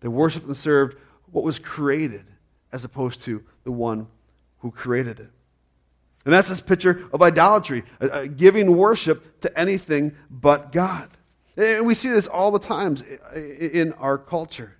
[0.00, 0.96] They worshiped and served
[1.30, 2.24] what was created
[2.72, 4.08] as opposed to the one
[4.58, 5.30] who created it.
[6.24, 11.08] And that's this picture of idolatry, uh, giving worship to anything but God.
[11.56, 13.02] And we see this all the times
[13.34, 14.76] in our culture.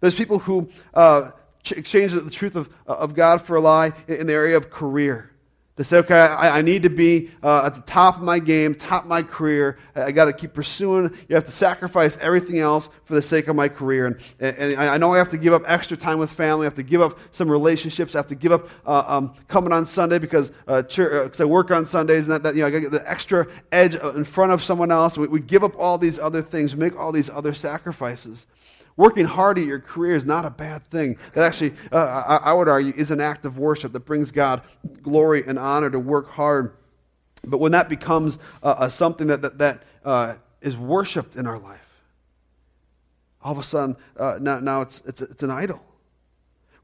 [0.00, 1.30] There's people who uh,
[1.70, 5.31] exchange the truth of, of God for a lie in the area of career.
[5.78, 8.74] To say, okay, I, I need to be uh, at the top of my game,
[8.74, 9.78] top of my career.
[9.96, 11.16] I, I got to keep pursuing.
[11.30, 14.06] You have to sacrifice everything else for the sake of my career.
[14.06, 16.66] And, and, and, I know I have to give up extra time with family.
[16.66, 18.14] I have to give up some relationships.
[18.14, 21.70] I have to give up uh, um, coming on Sunday because uh, uh, I work
[21.70, 22.26] on Sundays.
[22.26, 25.16] And that, that you know, I got the extra edge in front of someone else.
[25.16, 28.44] We, we give up all these other things, make all these other sacrifices.
[28.96, 31.16] Working hard at your career is not a bad thing.
[31.34, 34.62] That actually, uh, I, I, would argue, is an act of worship that brings God
[35.02, 36.76] glory and honor to work hard.
[37.44, 41.58] But when that becomes uh, uh, something that, that, that uh, is worshiped in our
[41.58, 41.80] life,
[43.42, 45.82] all of a sudden, uh, now, now it's, it's, it's an idol.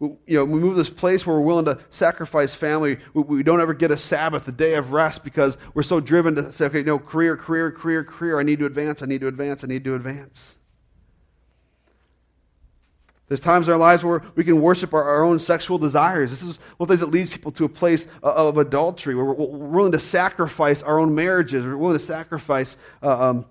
[0.00, 2.98] We, you know, we move to this place where we're willing to sacrifice family.
[3.14, 6.34] We, we, don't ever get a Sabbath, a day of rest, because we're so driven
[6.36, 8.38] to say, okay, no, career, career, career, career.
[8.38, 9.02] I need to advance.
[9.02, 9.62] I need to advance.
[9.62, 10.56] I need to advance.
[13.28, 16.30] There's times in our lives where we can worship our, our own sexual desires.
[16.30, 19.24] This is one of the things that leads people to a place of adultery, where
[19.24, 23.46] we're, we're willing to sacrifice our own marriages, we're willing to sacrifice uh, um,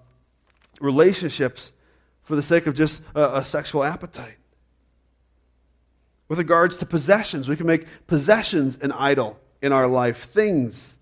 [0.81, 1.71] relationships
[2.23, 4.37] for the sake of just a sexual appetite.
[6.27, 10.96] With regards to possessions, we can make possessions an idol in our life, things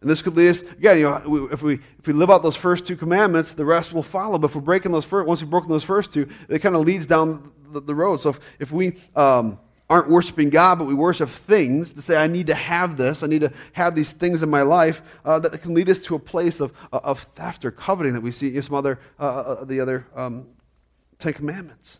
[0.00, 2.54] and this could lead us, again, you know, if we, if we live out those
[2.54, 4.38] first two commandments, the rest will follow.
[4.38, 6.82] But if we're breaking those first, once we've broken those first two, it kind of
[6.82, 8.20] leads down the, the road.
[8.20, 9.58] So if, if we um,
[9.90, 13.26] aren't worshiping God, but we worship things, to say, I need to have this, I
[13.26, 16.20] need to have these things in my life, uh, that can lead us to a
[16.20, 19.80] place of, of theft or coveting that we see in some other, uh, uh, the
[19.80, 20.46] other um,
[21.18, 21.98] Ten Commandments.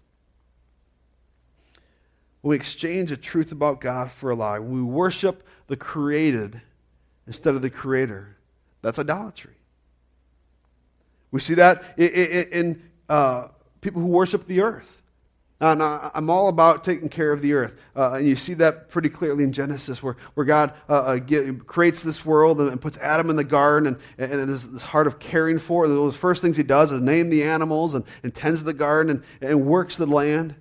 [2.42, 6.60] When we exchange the truth about God for a lie, when we worship the created,
[7.28, 8.36] instead of the Creator.
[8.82, 9.54] That's idolatry.
[11.30, 13.48] We see that in, uh,
[13.80, 15.02] people who worship the earth.
[15.60, 17.80] And I'm all about taking care of the earth.
[17.96, 21.66] Uh, and you see that pretty clearly in Genesis, where, where God uh, uh get,
[21.66, 25.08] creates this world and, and, puts Adam in the garden and, and there's this heart
[25.08, 25.84] of caring for.
[25.84, 28.62] And one of the first things he does is name the animals and, and tends
[28.62, 30.54] the garden and, and works the land.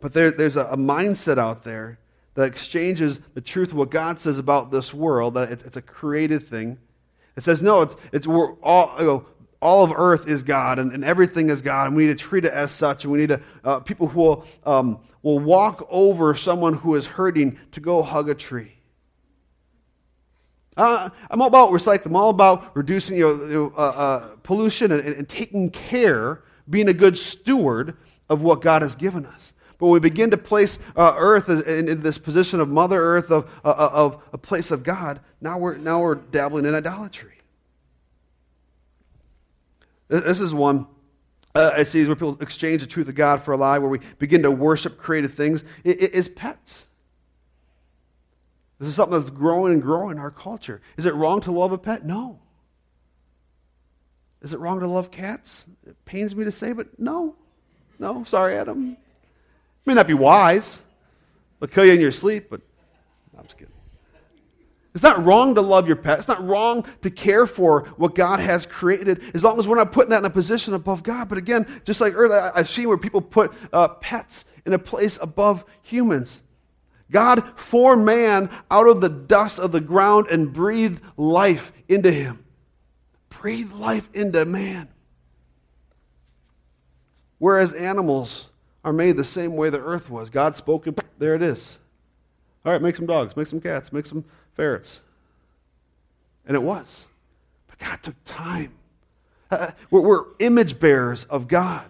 [0.00, 1.98] But there, there's a, a mindset out there
[2.36, 6.46] that exchanges the truth of what God says about this world, that it's, a created
[6.46, 6.78] thing.
[7.34, 9.26] It says, no, it's, it's we're all, you know,
[9.60, 12.44] all of earth is God and, and, everything is God, and we need to treat
[12.44, 13.04] it as such.
[13.04, 17.06] And we need to, uh, people who will, um, will walk over someone who is
[17.06, 18.72] hurting to go hug a tree.
[20.76, 22.06] Uh, I'm all about recycling.
[22.06, 26.92] I'm all about reducing you know, uh, uh, pollution and, and taking care, being a
[26.92, 27.96] good steward
[28.28, 29.54] of what God has given us.
[29.78, 33.30] But when we begin to place uh, earth in, in, this position of Mother Earth,
[33.30, 37.34] of, uh, uh, of a place of God, now we're, now we're dabbling in idolatry.
[40.08, 40.86] This is one
[41.56, 44.00] uh, I see where people exchange the truth of God for a lie, where we
[44.18, 46.86] begin to worship created things, it, it is pets.
[48.78, 50.82] This is something that's growing and growing in our culture.
[50.98, 52.04] Is it wrong to love a pet?
[52.04, 52.40] No.
[54.42, 55.64] Is it wrong to love cats?
[55.86, 57.36] It pains me to say, but no.
[57.98, 58.98] No, sorry, Adam.
[59.86, 60.82] May not be wise.
[61.58, 62.60] They'll kill you in your sleep, but
[63.36, 63.72] I'm just kidding.
[64.94, 66.18] It's not wrong to love your pet.
[66.18, 69.92] It's not wrong to care for what God has created as long as we're not
[69.92, 71.28] putting that in a position above God.
[71.28, 75.18] But again, just like earlier, I've seen where people put uh, pets in a place
[75.20, 76.42] above humans.
[77.10, 82.42] God formed man out of the dust of the ground and breathed life into him
[83.40, 84.88] breathed life into man.
[87.38, 88.48] Whereas animals
[88.86, 90.30] are made the same way the earth was.
[90.30, 91.76] God spoke and there it is.
[92.64, 95.00] All right, make some dogs, make some cats, make some ferrets.
[96.46, 97.08] And it was.
[97.66, 98.74] But God took time.
[99.50, 101.88] Uh, we're, image bearers of God.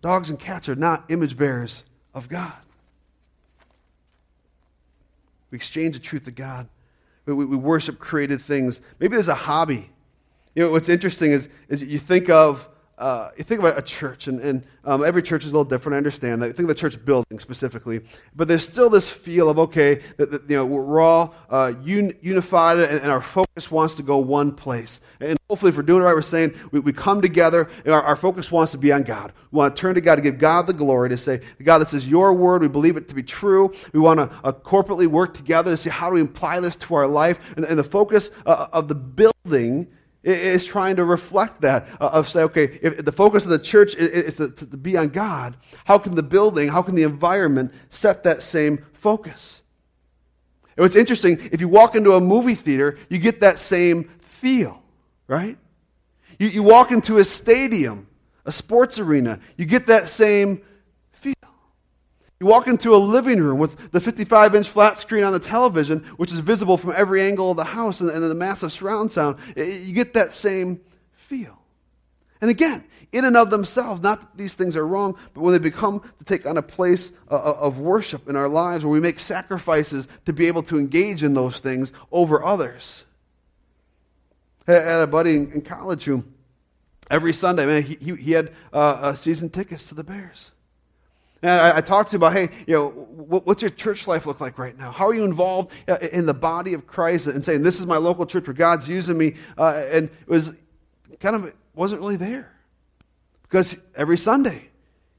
[0.00, 1.82] Dogs and cats are not image bearers
[2.14, 2.52] of God.
[5.50, 6.68] We exchange the truth of God.
[7.24, 8.80] We, we, we worship created things.
[9.00, 9.90] Maybe there's a hobby.
[10.54, 14.26] You know, what's interesting is, is you think of uh, you think about a church,
[14.26, 15.94] and, and um, every church is a little different.
[15.94, 16.56] I understand that.
[16.56, 18.00] Think of the church building specifically,
[18.34, 22.14] but there's still this feel of okay, that, that you know we're all uh, un,
[22.22, 25.02] unified, and, and, our focus wants to go one place.
[25.20, 28.02] And hopefully, if we're doing it right, we're saying we, we come together, and our,
[28.02, 29.34] our, focus wants to be on God.
[29.50, 31.92] We want to turn to God to give God the glory, to say, God, this
[31.92, 32.62] is Your word.
[32.62, 33.74] We believe it to be true.
[33.92, 36.94] We want to uh, corporately work together to see how do we apply this to
[36.94, 39.88] our life, and, and the focus uh, of the building
[40.26, 43.94] is trying to reflect that uh, of say okay if the focus of the church
[43.94, 48.24] is to, to, be on god how can the building how can the environment set
[48.24, 49.62] that same focus?
[50.76, 54.82] And what's interesting if you walk into a movie theater you get that same feel
[55.28, 55.56] right?
[56.38, 58.08] You, you walk into a stadium
[58.44, 60.60] a sports arena you get that same
[62.38, 66.00] you walk into a living room with the 55 inch flat screen on the television,
[66.16, 69.38] which is visible from every angle of the house, and, the massive surround sound.
[69.56, 70.80] You get that same
[71.12, 71.58] feel.
[72.42, 75.58] And again, in and of themselves, not that these things are wrong, but when they
[75.58, 79.00] become to take on a place uh, uh, of worship in our lives where we
[79.00, 83.04] make sacrifices to be able to engage in those things over others.
[84.68, 86.24] I had a buddy in college who
[87.10, 90.52] every Sunday, man, he, he had uh, uh, season tickets to the Bears.
[91.42, 94.40] And I, I, talked to him about, hey, you know, what's your church life look
[94.40, 94.90] like right now?
[94.90, 97.26] How are you involved uh, in the body of Christ?
[97.26, 99.34] And saying, this is my local church where God's using me.
[99.58, 100.54] Uh, and it was
[101.20, 102.52] kind of, wasn't really there.
[103.42, 104.68] Because every Sunday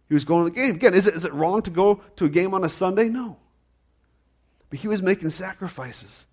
[0.08, 0.75] he was going to the game.
[0.75, 3.10] Again, is it, is it wrong to go to a game on a Sunday?
[3.10, 3.38] No.
[4.69, 6.25] But he was making sacrifices.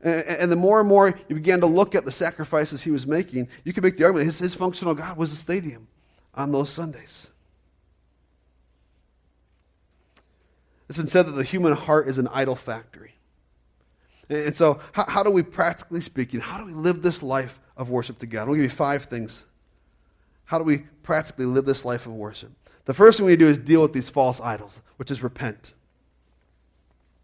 [0.00, 3.06] And, and the more and more you began to look at the sacrifices he was
[3.06, 5.88] making, you could make the argument his, his functional God was the stadium
[6.34, 7.30] on those Sundays.
[10.88, 13.14] It's been said that the human heart is an idol factory.
[14.28, 17.90] And so, how, how do we, practically speaking, how do we live this life of
[17.90, 18.42] worship to God?
[18.42, 19.44] I'm going to give you five things.
[20.46, 22.50] How do we practically live this life of worship?
[22.86, 25.72] The first thing we do is deal with these false idols, which is repent.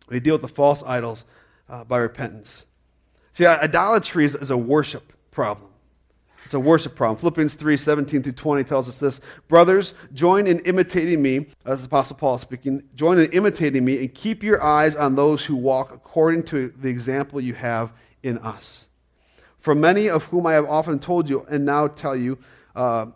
[0.08, 1.24] We deal with the false idols
[1.68, 2.64] uh, by repentance.
[3.32, 5.69] See, idolatry is, is a worship problem.
[6.44, 7.18] It's a worship problem.
[7.18, 11.86] Philippians 3 17 through 20 tells us this Brothers, join in imitating me, as the
[11.86, 15.92] Apostle Paul speaking, join in imitating me and keep your eyes on those who walk
[15.92, 18.88] according to the example you have in us.
[19.58, 22.38] For many of whom I have often told you and now tell you,
[22.74, 23.06] uh,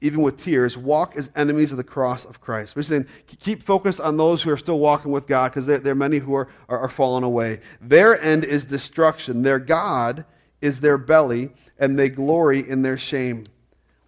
[0.00, 2.76] even with tears, walk as enemies of the cross of Christ.
[2.76, 3.06] We're saying
[3.40, 6.18] keep focused on those who are still walking with God because there, there, are many
[6.18, 7.60] who are, are, are falling away.
[7.80, 9.42] Their end is destruction.
[9.42, 10.24] Their God
[10.60, 13.46] is their belly, and they glory in their shame,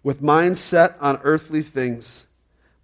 [0.03, 2.25] with minds set on earthly things.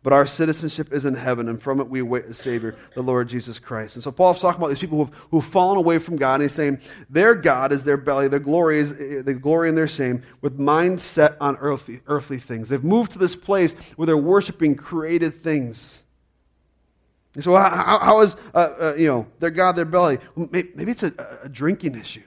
[0.03, 3.29] But our citizenship is in heaven, and from it we await a Savior, the Lord
[3.29, 3.95] Jesus Christ.
[3.95, 6.51] And so Paul's talking about these people who've, who've fallen away from God, and he's
[6.51, 10.59] saying their God is their belly, their glory is the glory in their shame, with
[10.59, 12.67] minds set on earthly, earthly things.
[12.67, 15.99] They've moved to this place where they're worshiping created things.
[17.35, 20.19] And so how, how is uh, uh, you know their God their belly?
[20.35, 22.21] Maybe it's a, a drinking issue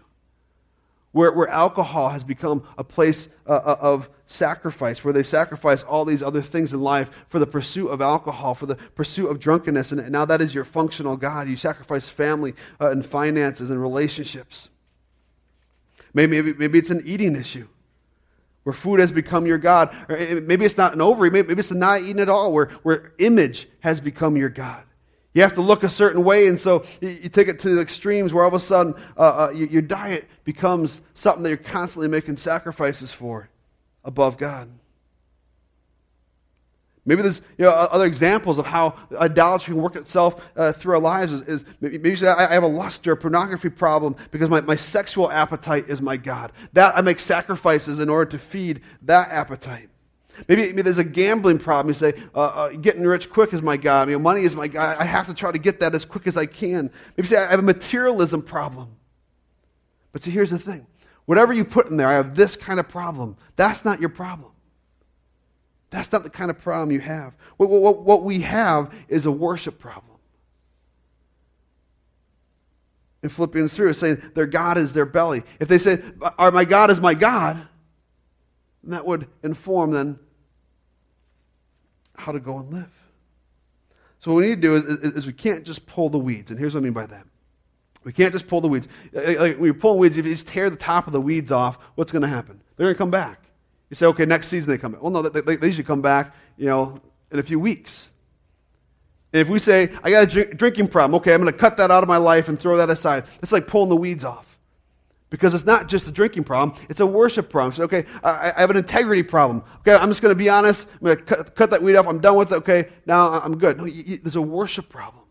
[1.12, 6.04] where, where alcohol has become a place uh, uh, of sacrifice, where they sacrifice all
[6.04, 9.92] these other things in life for the pursuit of alcohol, for the pursuit of drunkenness,
[9.92, 11.48] and now that is your functional God.
[11.48, 14.68] You sacrifice family uh, and finances and relationships.
[16.12, 17.68] Maybe, maybe, maybe it's an eating issue
[18.66, 19.94] where food has become your God.
[20.08, 23.68] Or maybe it's not an ovary, maybe it's not eating at all, where, where image
[23.78, 24.82] has become your God.
[25.36, 28.32] You have to look a certain way, and so you take it to the extremes
[28.32, 32.38] where all of a sudden uh, uh, your diet becomes something that you're constantly making
[32.38, 33.50] sacrifices for
[34.02, 34.70] above God.
[37.04, 41.02] Maybe there's you know, other examples of how idolatry can work itself uh, through our
[41.02, 41.32] lives.
[41.32, 44.76] Is, is maybe, maybe I have a lust or a pornography problem because my, my
[44.76, 46.50] sexual appetite is my God.
[46.72, 49.90] That I make sacrifices in order to feed that appetite.
[50.48, 51.88] Maybe, maybe, there's a gambling problem.
[51.88, 54.08] You say, uh, uh, getting rich quick is my God.
[54.08, 54.96] I mean, money is my God.
[54.98, 56.90] I have to try to get that as quick as I can.
[57.16, 58.96] Maybe you say, I have a materialism problem.
[60.12, 60.86] But see, here's the thing
[61.24, 63.36] whatever you put in there, I have this kind of problem.
[63.56, 64.52] That's not your problem.
[65.90, 67.34] That's not the kind of problem you have.
[67.56, 70.16] What, what, what we have is a worship problem.
[73.26, 75.42] in Philippians 3 it's saying their God is their belly.
[75.58, 76.00] If they say,
[76.38, 77.60] My God is my God,
[78.84, 80.18] that would inform then
[82.16, 82.92] how to go and live.
[84.18, 86.50] So what we need to do is, is, is we can't just pull the weeds.
[86.50, 87.26] And here's what I mean by that.
[88.04, 88.86] We can't just pull the weeds.
[89.14, 91.20] Uh, uh, like when you're pulling weeds, if you just tear the top of the
[91.20, 92.60] weeds off, what's going to happen?
[92.76, 93.42] They're going to come back.
[93.90, 95.02] You say, okay, next season they come back.
[95.02, 97.00] Well, no, they, they, they usually come back, you know,
[97.32, 98.12] in a few weeks.
[99.32, 101.76] And if we say, I got a drink, drinking problem, okay, I'm going to cut
[101.78, 103.24] that out of my life and throw that aside.
[103.42, 104.45] It's like pulling the weeds off.
[105.28, 107.72] Because it's not just a drinking problem, it's a worship problem.
[107.72, 109.64] So, okay, I, I have an integrity problem.
[109.80, 110.86] Okay, I'm just going to be honest.
[110.92, 112.06] I'm going to cut, cut, that weed off.
[112.06, 112.56] I'm done with it.
[112.56, 113.76] Okay, now I'm good.
[113.76, 115.24] No, you, you, there's a worship problem.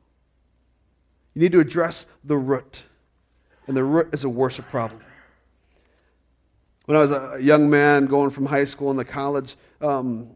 [1.33, 2.83] You need to address the root.
[3.67, 5.01] And the root is a worship problem.
[6.85, 10.35] When I was a young man going from high school into college, um,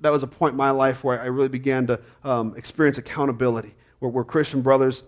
[0.00, 3.74] that was a point in my life where I really began to um, experience accountability,
[3.98, 5.02] where, where Christian brothers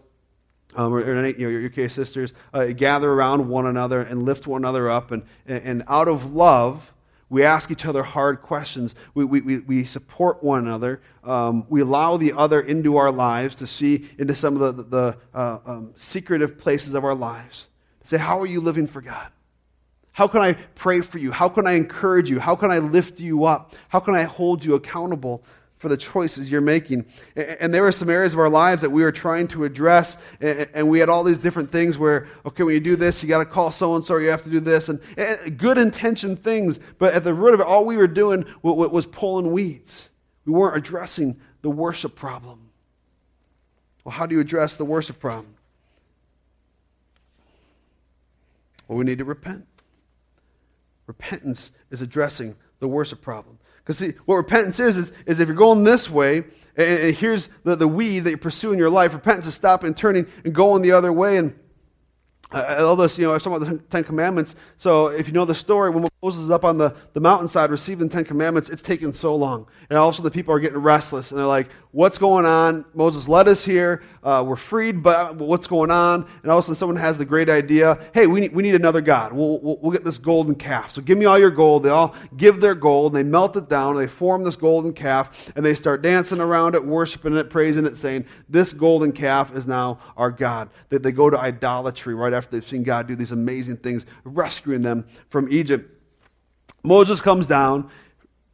[0.78, 4.46] um, or, or, you know, your, case sisters uh, gather around one another and lift
[4.46, 5.10] one another up.
[5.10, 6.94] And, and out of love,
[7.28, 8.94] we ask each other hard questions.
[9.12, 11.02] We, we, we support one another.
[11.24, 15.16] Um, we allow the other into our lives to see into some of the, the
[15.34, 17.66] uh, um, secretive places of our lives.
[18.02, 19.32] To say, How are you living for God?
[20.12, 21.32] How can I pray for you?
[21.32, 22.38] How can I encourage you?
[22.38, 23.74] How can I lift you up?
[23.88, 25.44] How can I hold you accountable
[25.78, 27.06] for the choices you're making.
[27.36, 30.88] And there were some areas of our lives that we were trying to address, and
[30.88, 33.44] we had all these different things where, okay, when you do this, you got to
[33.44, 35.00] call so and so, you have to do this, and
[35.58, 39.52] good intentioned things, but at the root of it, all we were doing was pulling
[39.52, 40.10] weeds.
[40.44, 42.70] We weren't addressing the worship problem.
[44.04, 45.54] Well, how do you address the worship problem?
[48.86, 49.66] Well, we need to repent.
[51.06, 53.57] Repentance is addressing the worship problem.
[53.88, 56.44] Because see, what repentance is, is, is if you're going this way,
[56.76, 59.94] and, and here's the, the weed that you pursue in your life, repentance is stopping,
[59.94, 61.38] turning, and going the other way.
[61.38, 61.58] And
[62.50, 64.54] I love this, you know, I was talking about the Ten Commandments.
[64.78, 68.08] So if you know the story, when Moses is up on the, the mountainside receiving
[68.08, 69.66] the Ten Commandments, it's taken so long.
[69.90, 71.30] And also the people are getting restless.
[71.30, 72.86] And they're like, what's going on?
[72.94, 74.02] Moses led us here.
[74.22, 76.26] Uh, we're freed, but what's going on?
[76.42, 78.74] And all of a sudden someone has the great idea, hey, we need, we need
[78.74, 79.34] another God.
[79.34, 80.90] We'll, we'll, we'll get this golden calf.
[80.90, 81.82] So give me all your gold.
[81.82, 83.12] They all give their gold.
[83.12, 83.96] They melt it down.
[83.96, 85.52] They form this golden calf.
[85.54, 89.66] And they start dancing around it, worshiping it, praising it, saying, this golden calf is
[89.66, 90.70] now our God.
[90.88, 94.82] They, they go to idolatry right after they've seen God do these amazing things, rescuing
[94.82, 95.94] them from Egypt.
[96.82, 97.90] Moses comes down,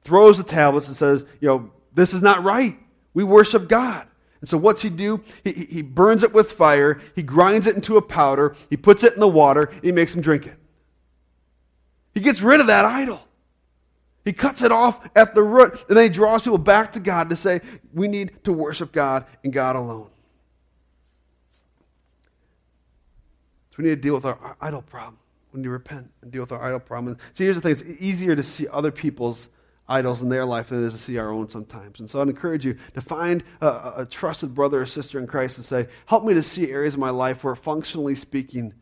[0.03, 2.77] throws the tablets, and says, You know, this is not right.
[3.13, 4.07] We worship God.
[4.41, 5.23] And so, what's he do?
[5.45, 9.15] He, he burns it with fire, he grinds it into a powder, he puts it
[9.15, 10.57] in the water, he makes them drink it.
[12.13, 13.21] He gets rid of that idol.
[14.25, 17.31] He cuts it off at the root, and then he draws people back to God
[17.31, 17.61] to say,
[17.93, 20.11] We need to worship God and God alone.
[23.75, 25.19] So we need to deal with our idol problem.
[25.53, 27.17] We need to repent and deal with our idol problem.
[27.33, 29.49] see, here's the thing it's easier to see other people's
[29.89, 31.99] idols in their life than it is to see our own sometimes.
[31.99, 35.59] And so I'd encourage you to find a, a trusted brother or sister in Christ
[35.59, 38.73] and say, Help me to see areas of my life where, functionally speaking,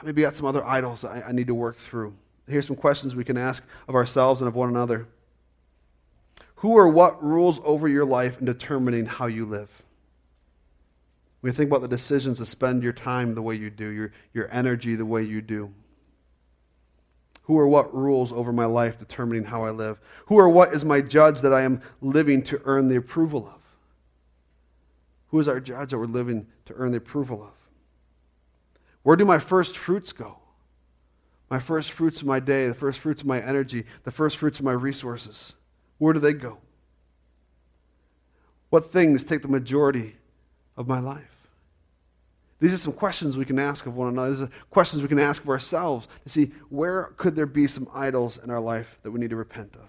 [0.00, 2.14] I maybe got some other idols I, I need to work through.
[2.48, 5.06] Here's some questions we can ask of ourselves and of one another.
[6.56, 9.82] Who or what rules over your life in determining how you live?
[11.40, 14.12] When you think about the decisions to spend your time the way you do, your,
[14.34, 15.72] your energy the way you do.
[17.44, 19.98] Who or what rules over my life determining how I live?
[20.26, 23.60] Who or what is my judge that I am living to earn the approval of?
[25.28, 27.52] Who is our judge that we're living to earn the approval of?
[29.02, 30.36] Where do my first fruits go?
[31.48, 34.58] My first fruits of my day, the first fruits of my energy, the first fruits
[34.58, 35.54] of my resources.
[35.98, 36.58] Where do they go?
[38.68, 40.16] What things take the majority
[40.76, 41.40] of my life?
[42.60, 44.30] These are some questions we can ask of one another.
[44.32, 47.88] These are questions we can ask of ourselves to see where could there be some
[47.94, 49.88] idols in our life that we need to repent of.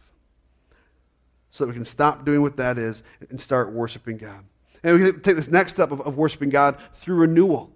[1.52, 4.46] So that we can stop doing what that is and start worshiping God.
[4.84, 7.72] And we can take this next step of, of worshiping God through renewal.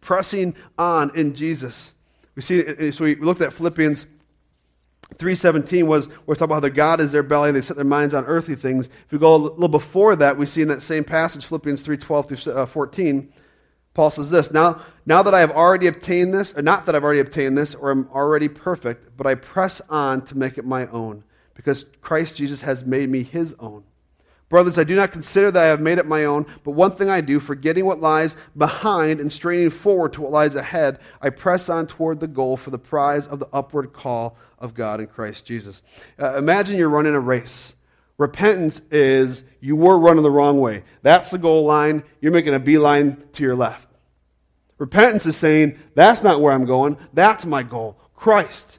[0.00, 1.94] Pressing on in Jesus.
[2.34, 4.06] We see so we looked at Philippians
[5.18, 7.84] 317 was we're talking about how their God is their belly and they set their
[7.84, 8.86] minds on earthly things.
[8.86, 11.96] If we go a little before that, we see in that same passage, Philippians 3
[11.96, 13.32] 12 through uh, 14,
[13.94, 17.04] Paul says this now, now that I have already obtained this, or not that I've
[17.04, 20.88] already obtained this, or I'm already perfect, but I press on to make it my
[20.88, 21.22] own,
[21.54, 23.84] because Christ Jesus has made me his own.
[24.48, 27.08] Brothers, I do not consider that I have made it my own, but one thing
[27.08, 31.68] I do, forgetting what lies behind and straining forward to what lies ahead, I press
[31.68, 35.44] on toward the goal for the prize of the upward call of God in Christ
[35.44, 35.82] Jesus.
[36.20, 37.74] Uh, imagine you're running a race.
[38.16, 40.84] Repentance is you were running the wrong way.
[41.02, 42.02] That's the goal line.
[42.20, 43.88] You're making a beeline to your left.
[44.78, 48.78] Repentance is saying, that's not where I'm going, that's my goal Christ.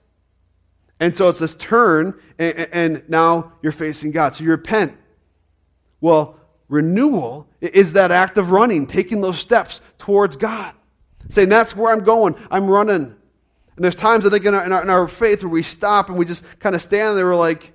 [1.00, 4.36] And so it's this turn, and, and now you're facing God.
[4.36, 4.98] So you repent.
[6.02, 10.74] Well, renewal is that act of running, taking those steps towards God,
[11.30, 12.36] saying, That's where I'm going.
[12.50, 13.15] I'm running.
[13.76, 16.10] And there's times I think in our, in our, in our faith where we stop
[16.10, 17.74] and we just kind of stand there, we're like,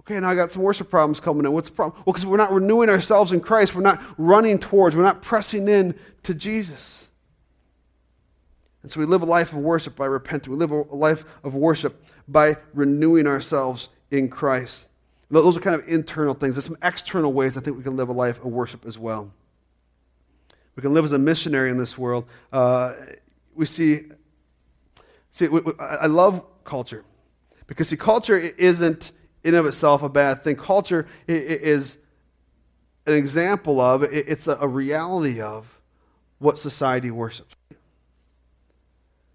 [0.00, 1.52] Okay, now I got some worship problems coming in.
[1.52, 2.02] What's the problem?
[2.04, 3.74] Well, because we're not renewing ourselves in Christ.
[3.74, 7.06] We're not running towards, we're not pressing in to Jesus.
[8.82, 10.52] And so we live a life of worship by repenting.
[10.52, 14.88] We live a life of worship by renewing ourselves in Christ.
[15.30, 16.56] Those are kind of internal things.
[16.56, 19.30] There's some external ways I think we can live a life of worship as well.
[20.74, 22.24] We can live as a missionary in this world.
[22.52, 22.94] Uh,
[23.54, 24.06] we see,
[25.30, 27.04] see, I love culture
[27.66, 29.12] because see, culture isn't
[29.42, 30.56] in of itself a bad thing.
[30.56, 31.96] Culture is
[33.06, 35.80] an example of, it's a reality of
[36.38, 37.54] what society worships.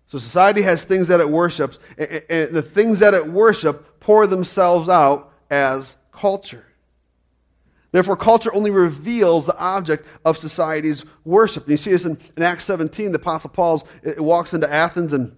[0.07, 4.87] So society has things that it worships, and the things that it worships pour themselves
[4.87, 6.65] out as culture.
[7.91, 11.63] Therefore, culture only reveals the object of society's worship.
[11.63, 13.13] And you see this in, in Acts 17.
[13.13, 13.87] The Apostle Paul
[14.17, 15.35] walks into Athens and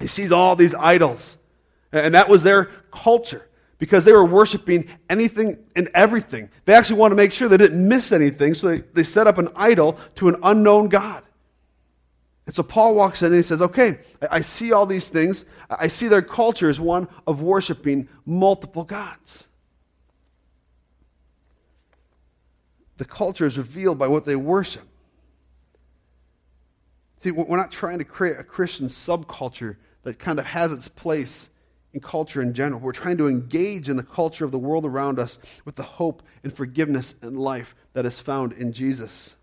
[0.00, 1.36] he sees all these idols.
[1.92, 6.48] And that was their culture because they were worshiping anything and everything.
[6.64, 9.38] They actually wanted to make sure they didn't miss anything, so they, they set up
[9.38, 11.22] an idol to an unknown God.
[12.46, 13.98] And so Paul walks in and he says, Okay,
[14.30, 15.44] I see all these things.
[15.70, 19.46] I see their culture is one of worshiping multiple gods.
[23.02, 24.86] the culture is revealed by what they worship.
[27.22, 31.50] See, we're not trying to create a Christian subculture that kind of has its place
[31.92, 32.80] in culture in general.
[32.80, 36.24] We're trying to engage in the culture of the world around us with the hope
[36.42, 39.36] and forgiveness and life that is found in Jesus.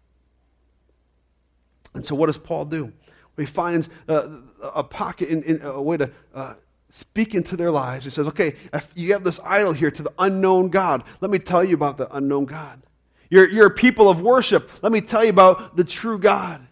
[1.94, 2.92] And so, what does Paul do?
[3.38, 4.28] He finds uh,
[4.62, 6.56] a pocket, in, in, a way to uh,
[6.90, 8.04] speak into their lives.
[8.04, 8.58] He says, Okay,
[8.94, 11.06] you have this idol here to the unknown God.
[11.22, 12.82] Let me tell you about the unknown God.
[13.30, 14.70] You're, you're a people of worship.
[14.84, 16.66] Let me tell you about the true God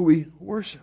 [0.00, 0.80] who we worship.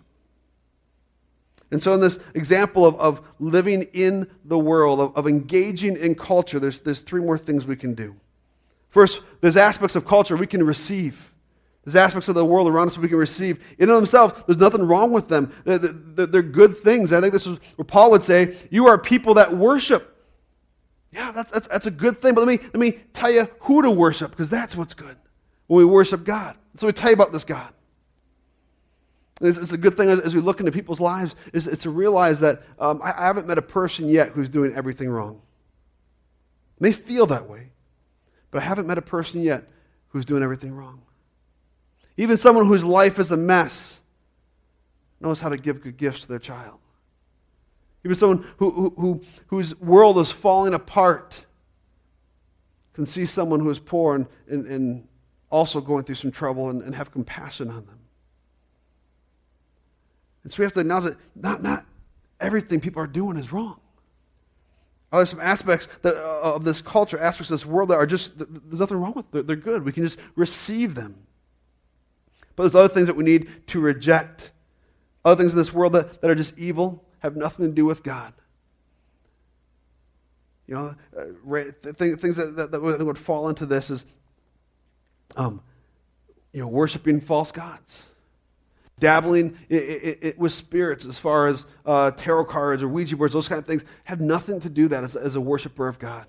[1.72, 6.13] And so, in this example of, of living in the world, of, of engaging in
[6.13, 8.15] culture, there's, there's three more things we can do.
[8.89, 11.34] First, there's aspects of culture we can receive.
[11.84, 13.57] There's aspects of the world around us we can receive.
[13.80, 15.51] In and of themselves, there's nothing wrong with them.
[15.65, 17.11] They're, they're, they're good things.
[17.11, 20.15] I think this is where Paul would say, You are people that worship.
[21.11, 22.36] Yeah, that's, that's, that's a good thing.
[22.36, 25.18] But let me, let me tell you who to worship, because that's what's good
[25.65, 26.55] when we worship God.
[26.76, 27.74] So we tell you about this God.
[29.41, 32.39] It's, it's, a good thing as we look into people's lives is, is to realize
[32.39, 35.41] that um, I, I, haven't met a person yet who's doing everything wrong.
[36.77, 37.69] It may feel that way,
[38.49, 39.65] but I haven't met a person yet
[40.09, 41.01] who's doing everything wrong.
[42.17, 44.01] Even someone whose life is a mess
[45.19, 46.79] knows how to give good gifts to their child.
[48.03, 51.45] Even someone who, who, who, whose world is falling apart
[52.93, 55.07] can see someone who is poor and, and, and
[55.51, 57.96] also going through some trouble and, and have compassion on them.
[60.47, 61.85] And so we have to acknowledge that not, not
[62.39, 63.81] everything people are doing is wrong.
[65.11, 68.05] Oh, there's some aspects that, uh, of this culture, aspects of this world that are
[68.05, 69.45] just, there's nothing wrong with them.
[69.45, 69.83] They're good.
[69.83, 71.17] We can just receive them.
[72.55, 74.51] But there's other things that we need to reject.
[75.25, 78.01] Other things in this world that, that are just evil have nothing to do with
[78.01, 78.31] God.
[80.65, 84.05] You know, uh, things that, that, that, would fall into this is,
[85.35, 85.59] um,
[86.53, 88.07] you know, worshiping false gods,
[88.99, 93.33] dabbling it, it, it, with spirits as far as uh, tarot cards or Ouija boards,
[93.33, 96.25] those kind of things have nothing to do that as, as a worshiper of God.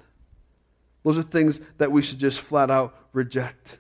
[1.04, 3.78] Those are things that we should just flat out reject.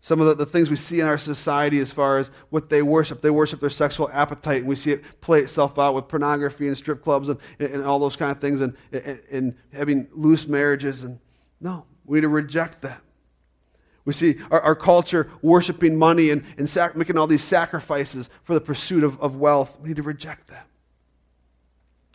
[0.00, 2.82] Some of the, the, things we see in our society as far as what they
[2.82, 3.22] worship.
[3.22, 6.76] They worship their sexual appetite, and we see it play itself out with pornography and
[6.76, 10.46] strip clubs and, and, and all those kind of things and, and, and, having loose
[10.46, 11.04] marriages.
[11.04, 11.20] And
[11.58, 13.00] no, we need to reject that.
[14.04, 18.54] We see our, our culture worshiping money and, and sac- making all these sacrifices for
[18.54, 19.76] the pursuit of, of wealth.
[19.80, 20.66] We need to reject that.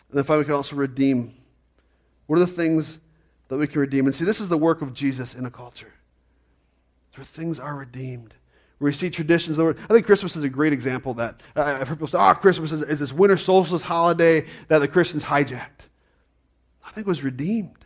[0.10, 1.36] And then finally, we can also redeem.
[2.28, 3.00] What are the things
[3.48, 4.06] that we can redeem?
[4.06, 5.94] And see, this is the work of Jesus in a culture
[7.16, 8.34] where things are redeemed.
[8.78, 9.60] Where we see traditions.
[9.60, 11.42] I think Christmas is a great example that.
[11.54, 15.26] I've heard people say, oh, Christmas is, is this winter solstice holiday that the Christians
[15.26, 15.88] hijacked.
[16.86, 17.86] I think it was redeemed.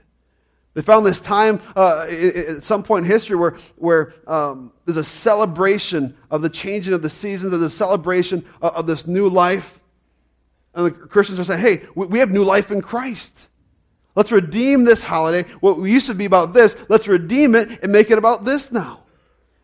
[0.73, 5.03] They found this time uh, at some point in history where, where um, there's a
[5.03, 9.79] celebration of the changing of the seasons, there's a celebration of, of this new life.
[10.73, 13.47] And the Christians are saying, hey, we, we have new life in Christ.
[14.15, 15.47] Let's redeem this holiday.
[15.59, 19.03] What used to be about this, let's redeem it and make it about this now.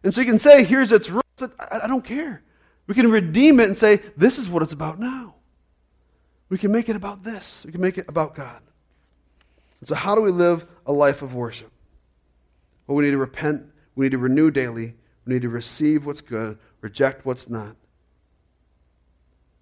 [0.04, 2.44] And so you can say, here's its roots, I, I don't care.
[2.86, 5.36] We can redeem it and say, this is what it's about now.
[6.50, 7.64] We can make it about this.
[7.66, 8.62] We can make it about God.
[9.80, 11.72] And so, how do we live a life of worship?
[12.88, 13.64] Well, we need to repent.
[13.96, 14.96] We need to renew daily.
[15.24, 17.76] We need to receive what's good, reject what's not,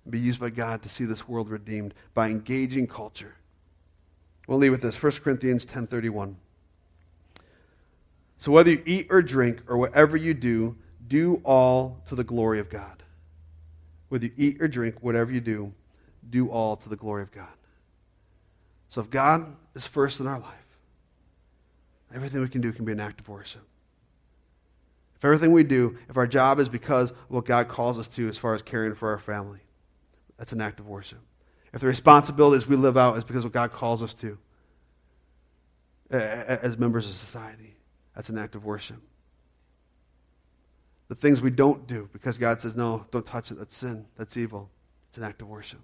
[0.05, 3.35] and be used by God to see this world redeemed by engaging culture.
[4.47, 6.37] We'll leave with this 1 Corinthians 10:31.
[8.37, 12.59] So whether you eat or drink or whatever you do, do all to the glory
[12.59, 13.03] of God.
[14.07, 15.73] Whether you eat or drink, whatever you do,
[16.29, 17.47] do all to the glory of God.
[18.87, 20.66] So if God is first in our life,
[22.13, 23.63] everything we can do can be an act of worship.
[25.15, 28.37] If everything we do, if our job is because what God calls us to as
[28.37, 29.59] far as caring for our family,
[30.37, 31.19] that's an act of worship.
[31.73, 34.37] If the responsibilities we live out is because what God calls us to
[36.11, 37.75] as members of society,
[38.15, 39.01] that's an act of worship.
[41.07, 44.37] The things we don't do because God says, no, don't touch it, that's sin, that's
[44.37, 44.69] evil,
[45.09, 45.79] it's an act of worship.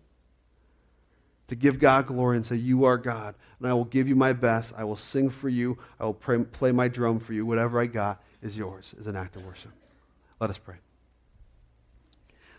[1.49, 4.33] To give God glory and say, You are God, and I will give you my
[4.33, 4.73] best.
[4.77, 5.77] I will sing for you.
[5.99, 7.45] I will pray, play my drum for you.
[7.45, 9.71] Whatever I got is yours, is an act of worship.
[10.39, 10.75] Let us pray.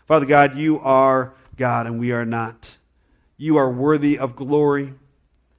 [0.05, 2.77] Father God, you are God, and we are not.
[3.37, 4.93] You are worthy of glory.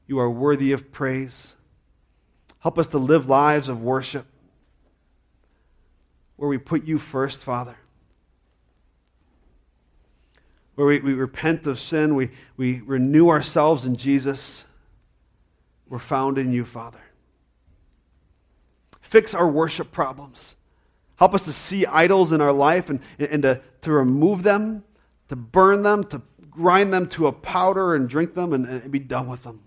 [0.07, 1.57] You are worthy of praise.
[2.61, 4.27] Help us to live lives of worship
[6.37, 7.77] where we put you first, Father.
[10.77, 14.65] Where we, we repent of sin, we, we renew ourselves in Jesus.
[15.89, 17.01] We're found in you, Father.
[19.01, 20.55] Fix our worship problems.
[21.17, 24.85] Help us to see idols in our life and, and to, to remove them,
[25.29, 26.21] to burn them, to
[26.51, 29.63] grind them to a powder and drink them and, and be done with them.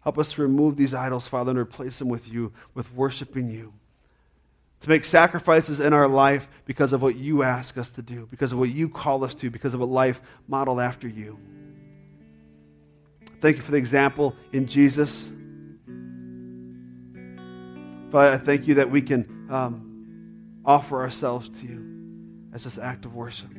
[0.00, 3.72] Help us to remove these idols, Father, and replace them with you, with worshiping you.
[4.80, 8.52] To make sacrifices in our life because of what you ask us to do, because
[8.52, 11.38] of what you call us to, because of a life modeled after you.
[13.40, 15.32] Thank you for the example in Jesus.
[18.10, 21.84] Father, I thank you that we can um, offer ourselves to you
[22.52, 23.50] as this act of worship.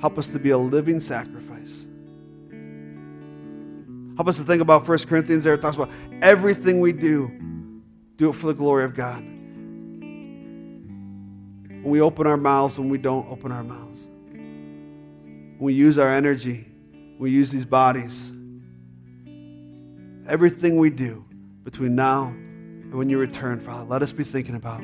[0.00, 1.86] Help us to be a living sacrifice.
[4.16, 5.54] Help us to think about 1 Corinthians there.
[5.54, 7.30] It talks about everything we do,
[8.20, 9.22] do it for the glory of God.
[11.70, 14.06] When we open our mouths, when we don't open our mouths.
[14.30, 16.68] When we use our energy,
[17.18, 18.30] we use these bodies.
[20.28, 21.24] Everything we do
[21.64, 24.82] between now and when you return, Father, let us be thinking about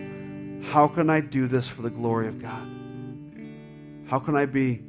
[0.72, 2.66] how can I do this for the glory of God?
[4.06, 4.82] How can I be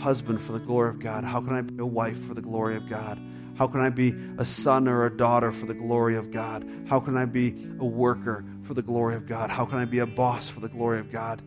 [0.00, 1.24] husband for the glory of God?
[1.24, 3.20] How can I be a wife for the glory of God?
[3.60, 6.66] How can I be a son or a daughter for the glory of God?
[6.88, 7.48] How can I be
[7.78, 9.50] a worker for the glory of God?
[9.50, 11.42] How can I be a boss for the glory of God?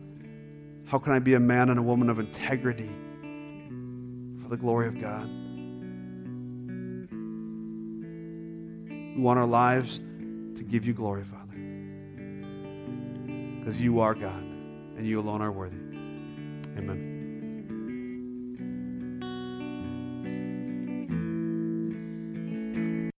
[0.86, 2.88] How can I be a man and a woman of integrity
[4.40, 5.28] for the glory of God?
[9.16, 11.56] We want our lives to give you glory, Father.
[13.58, 14.40] Because you are God
[14.96, 15.78] and you alone are worthy.
[16.78, 17.13] Amen.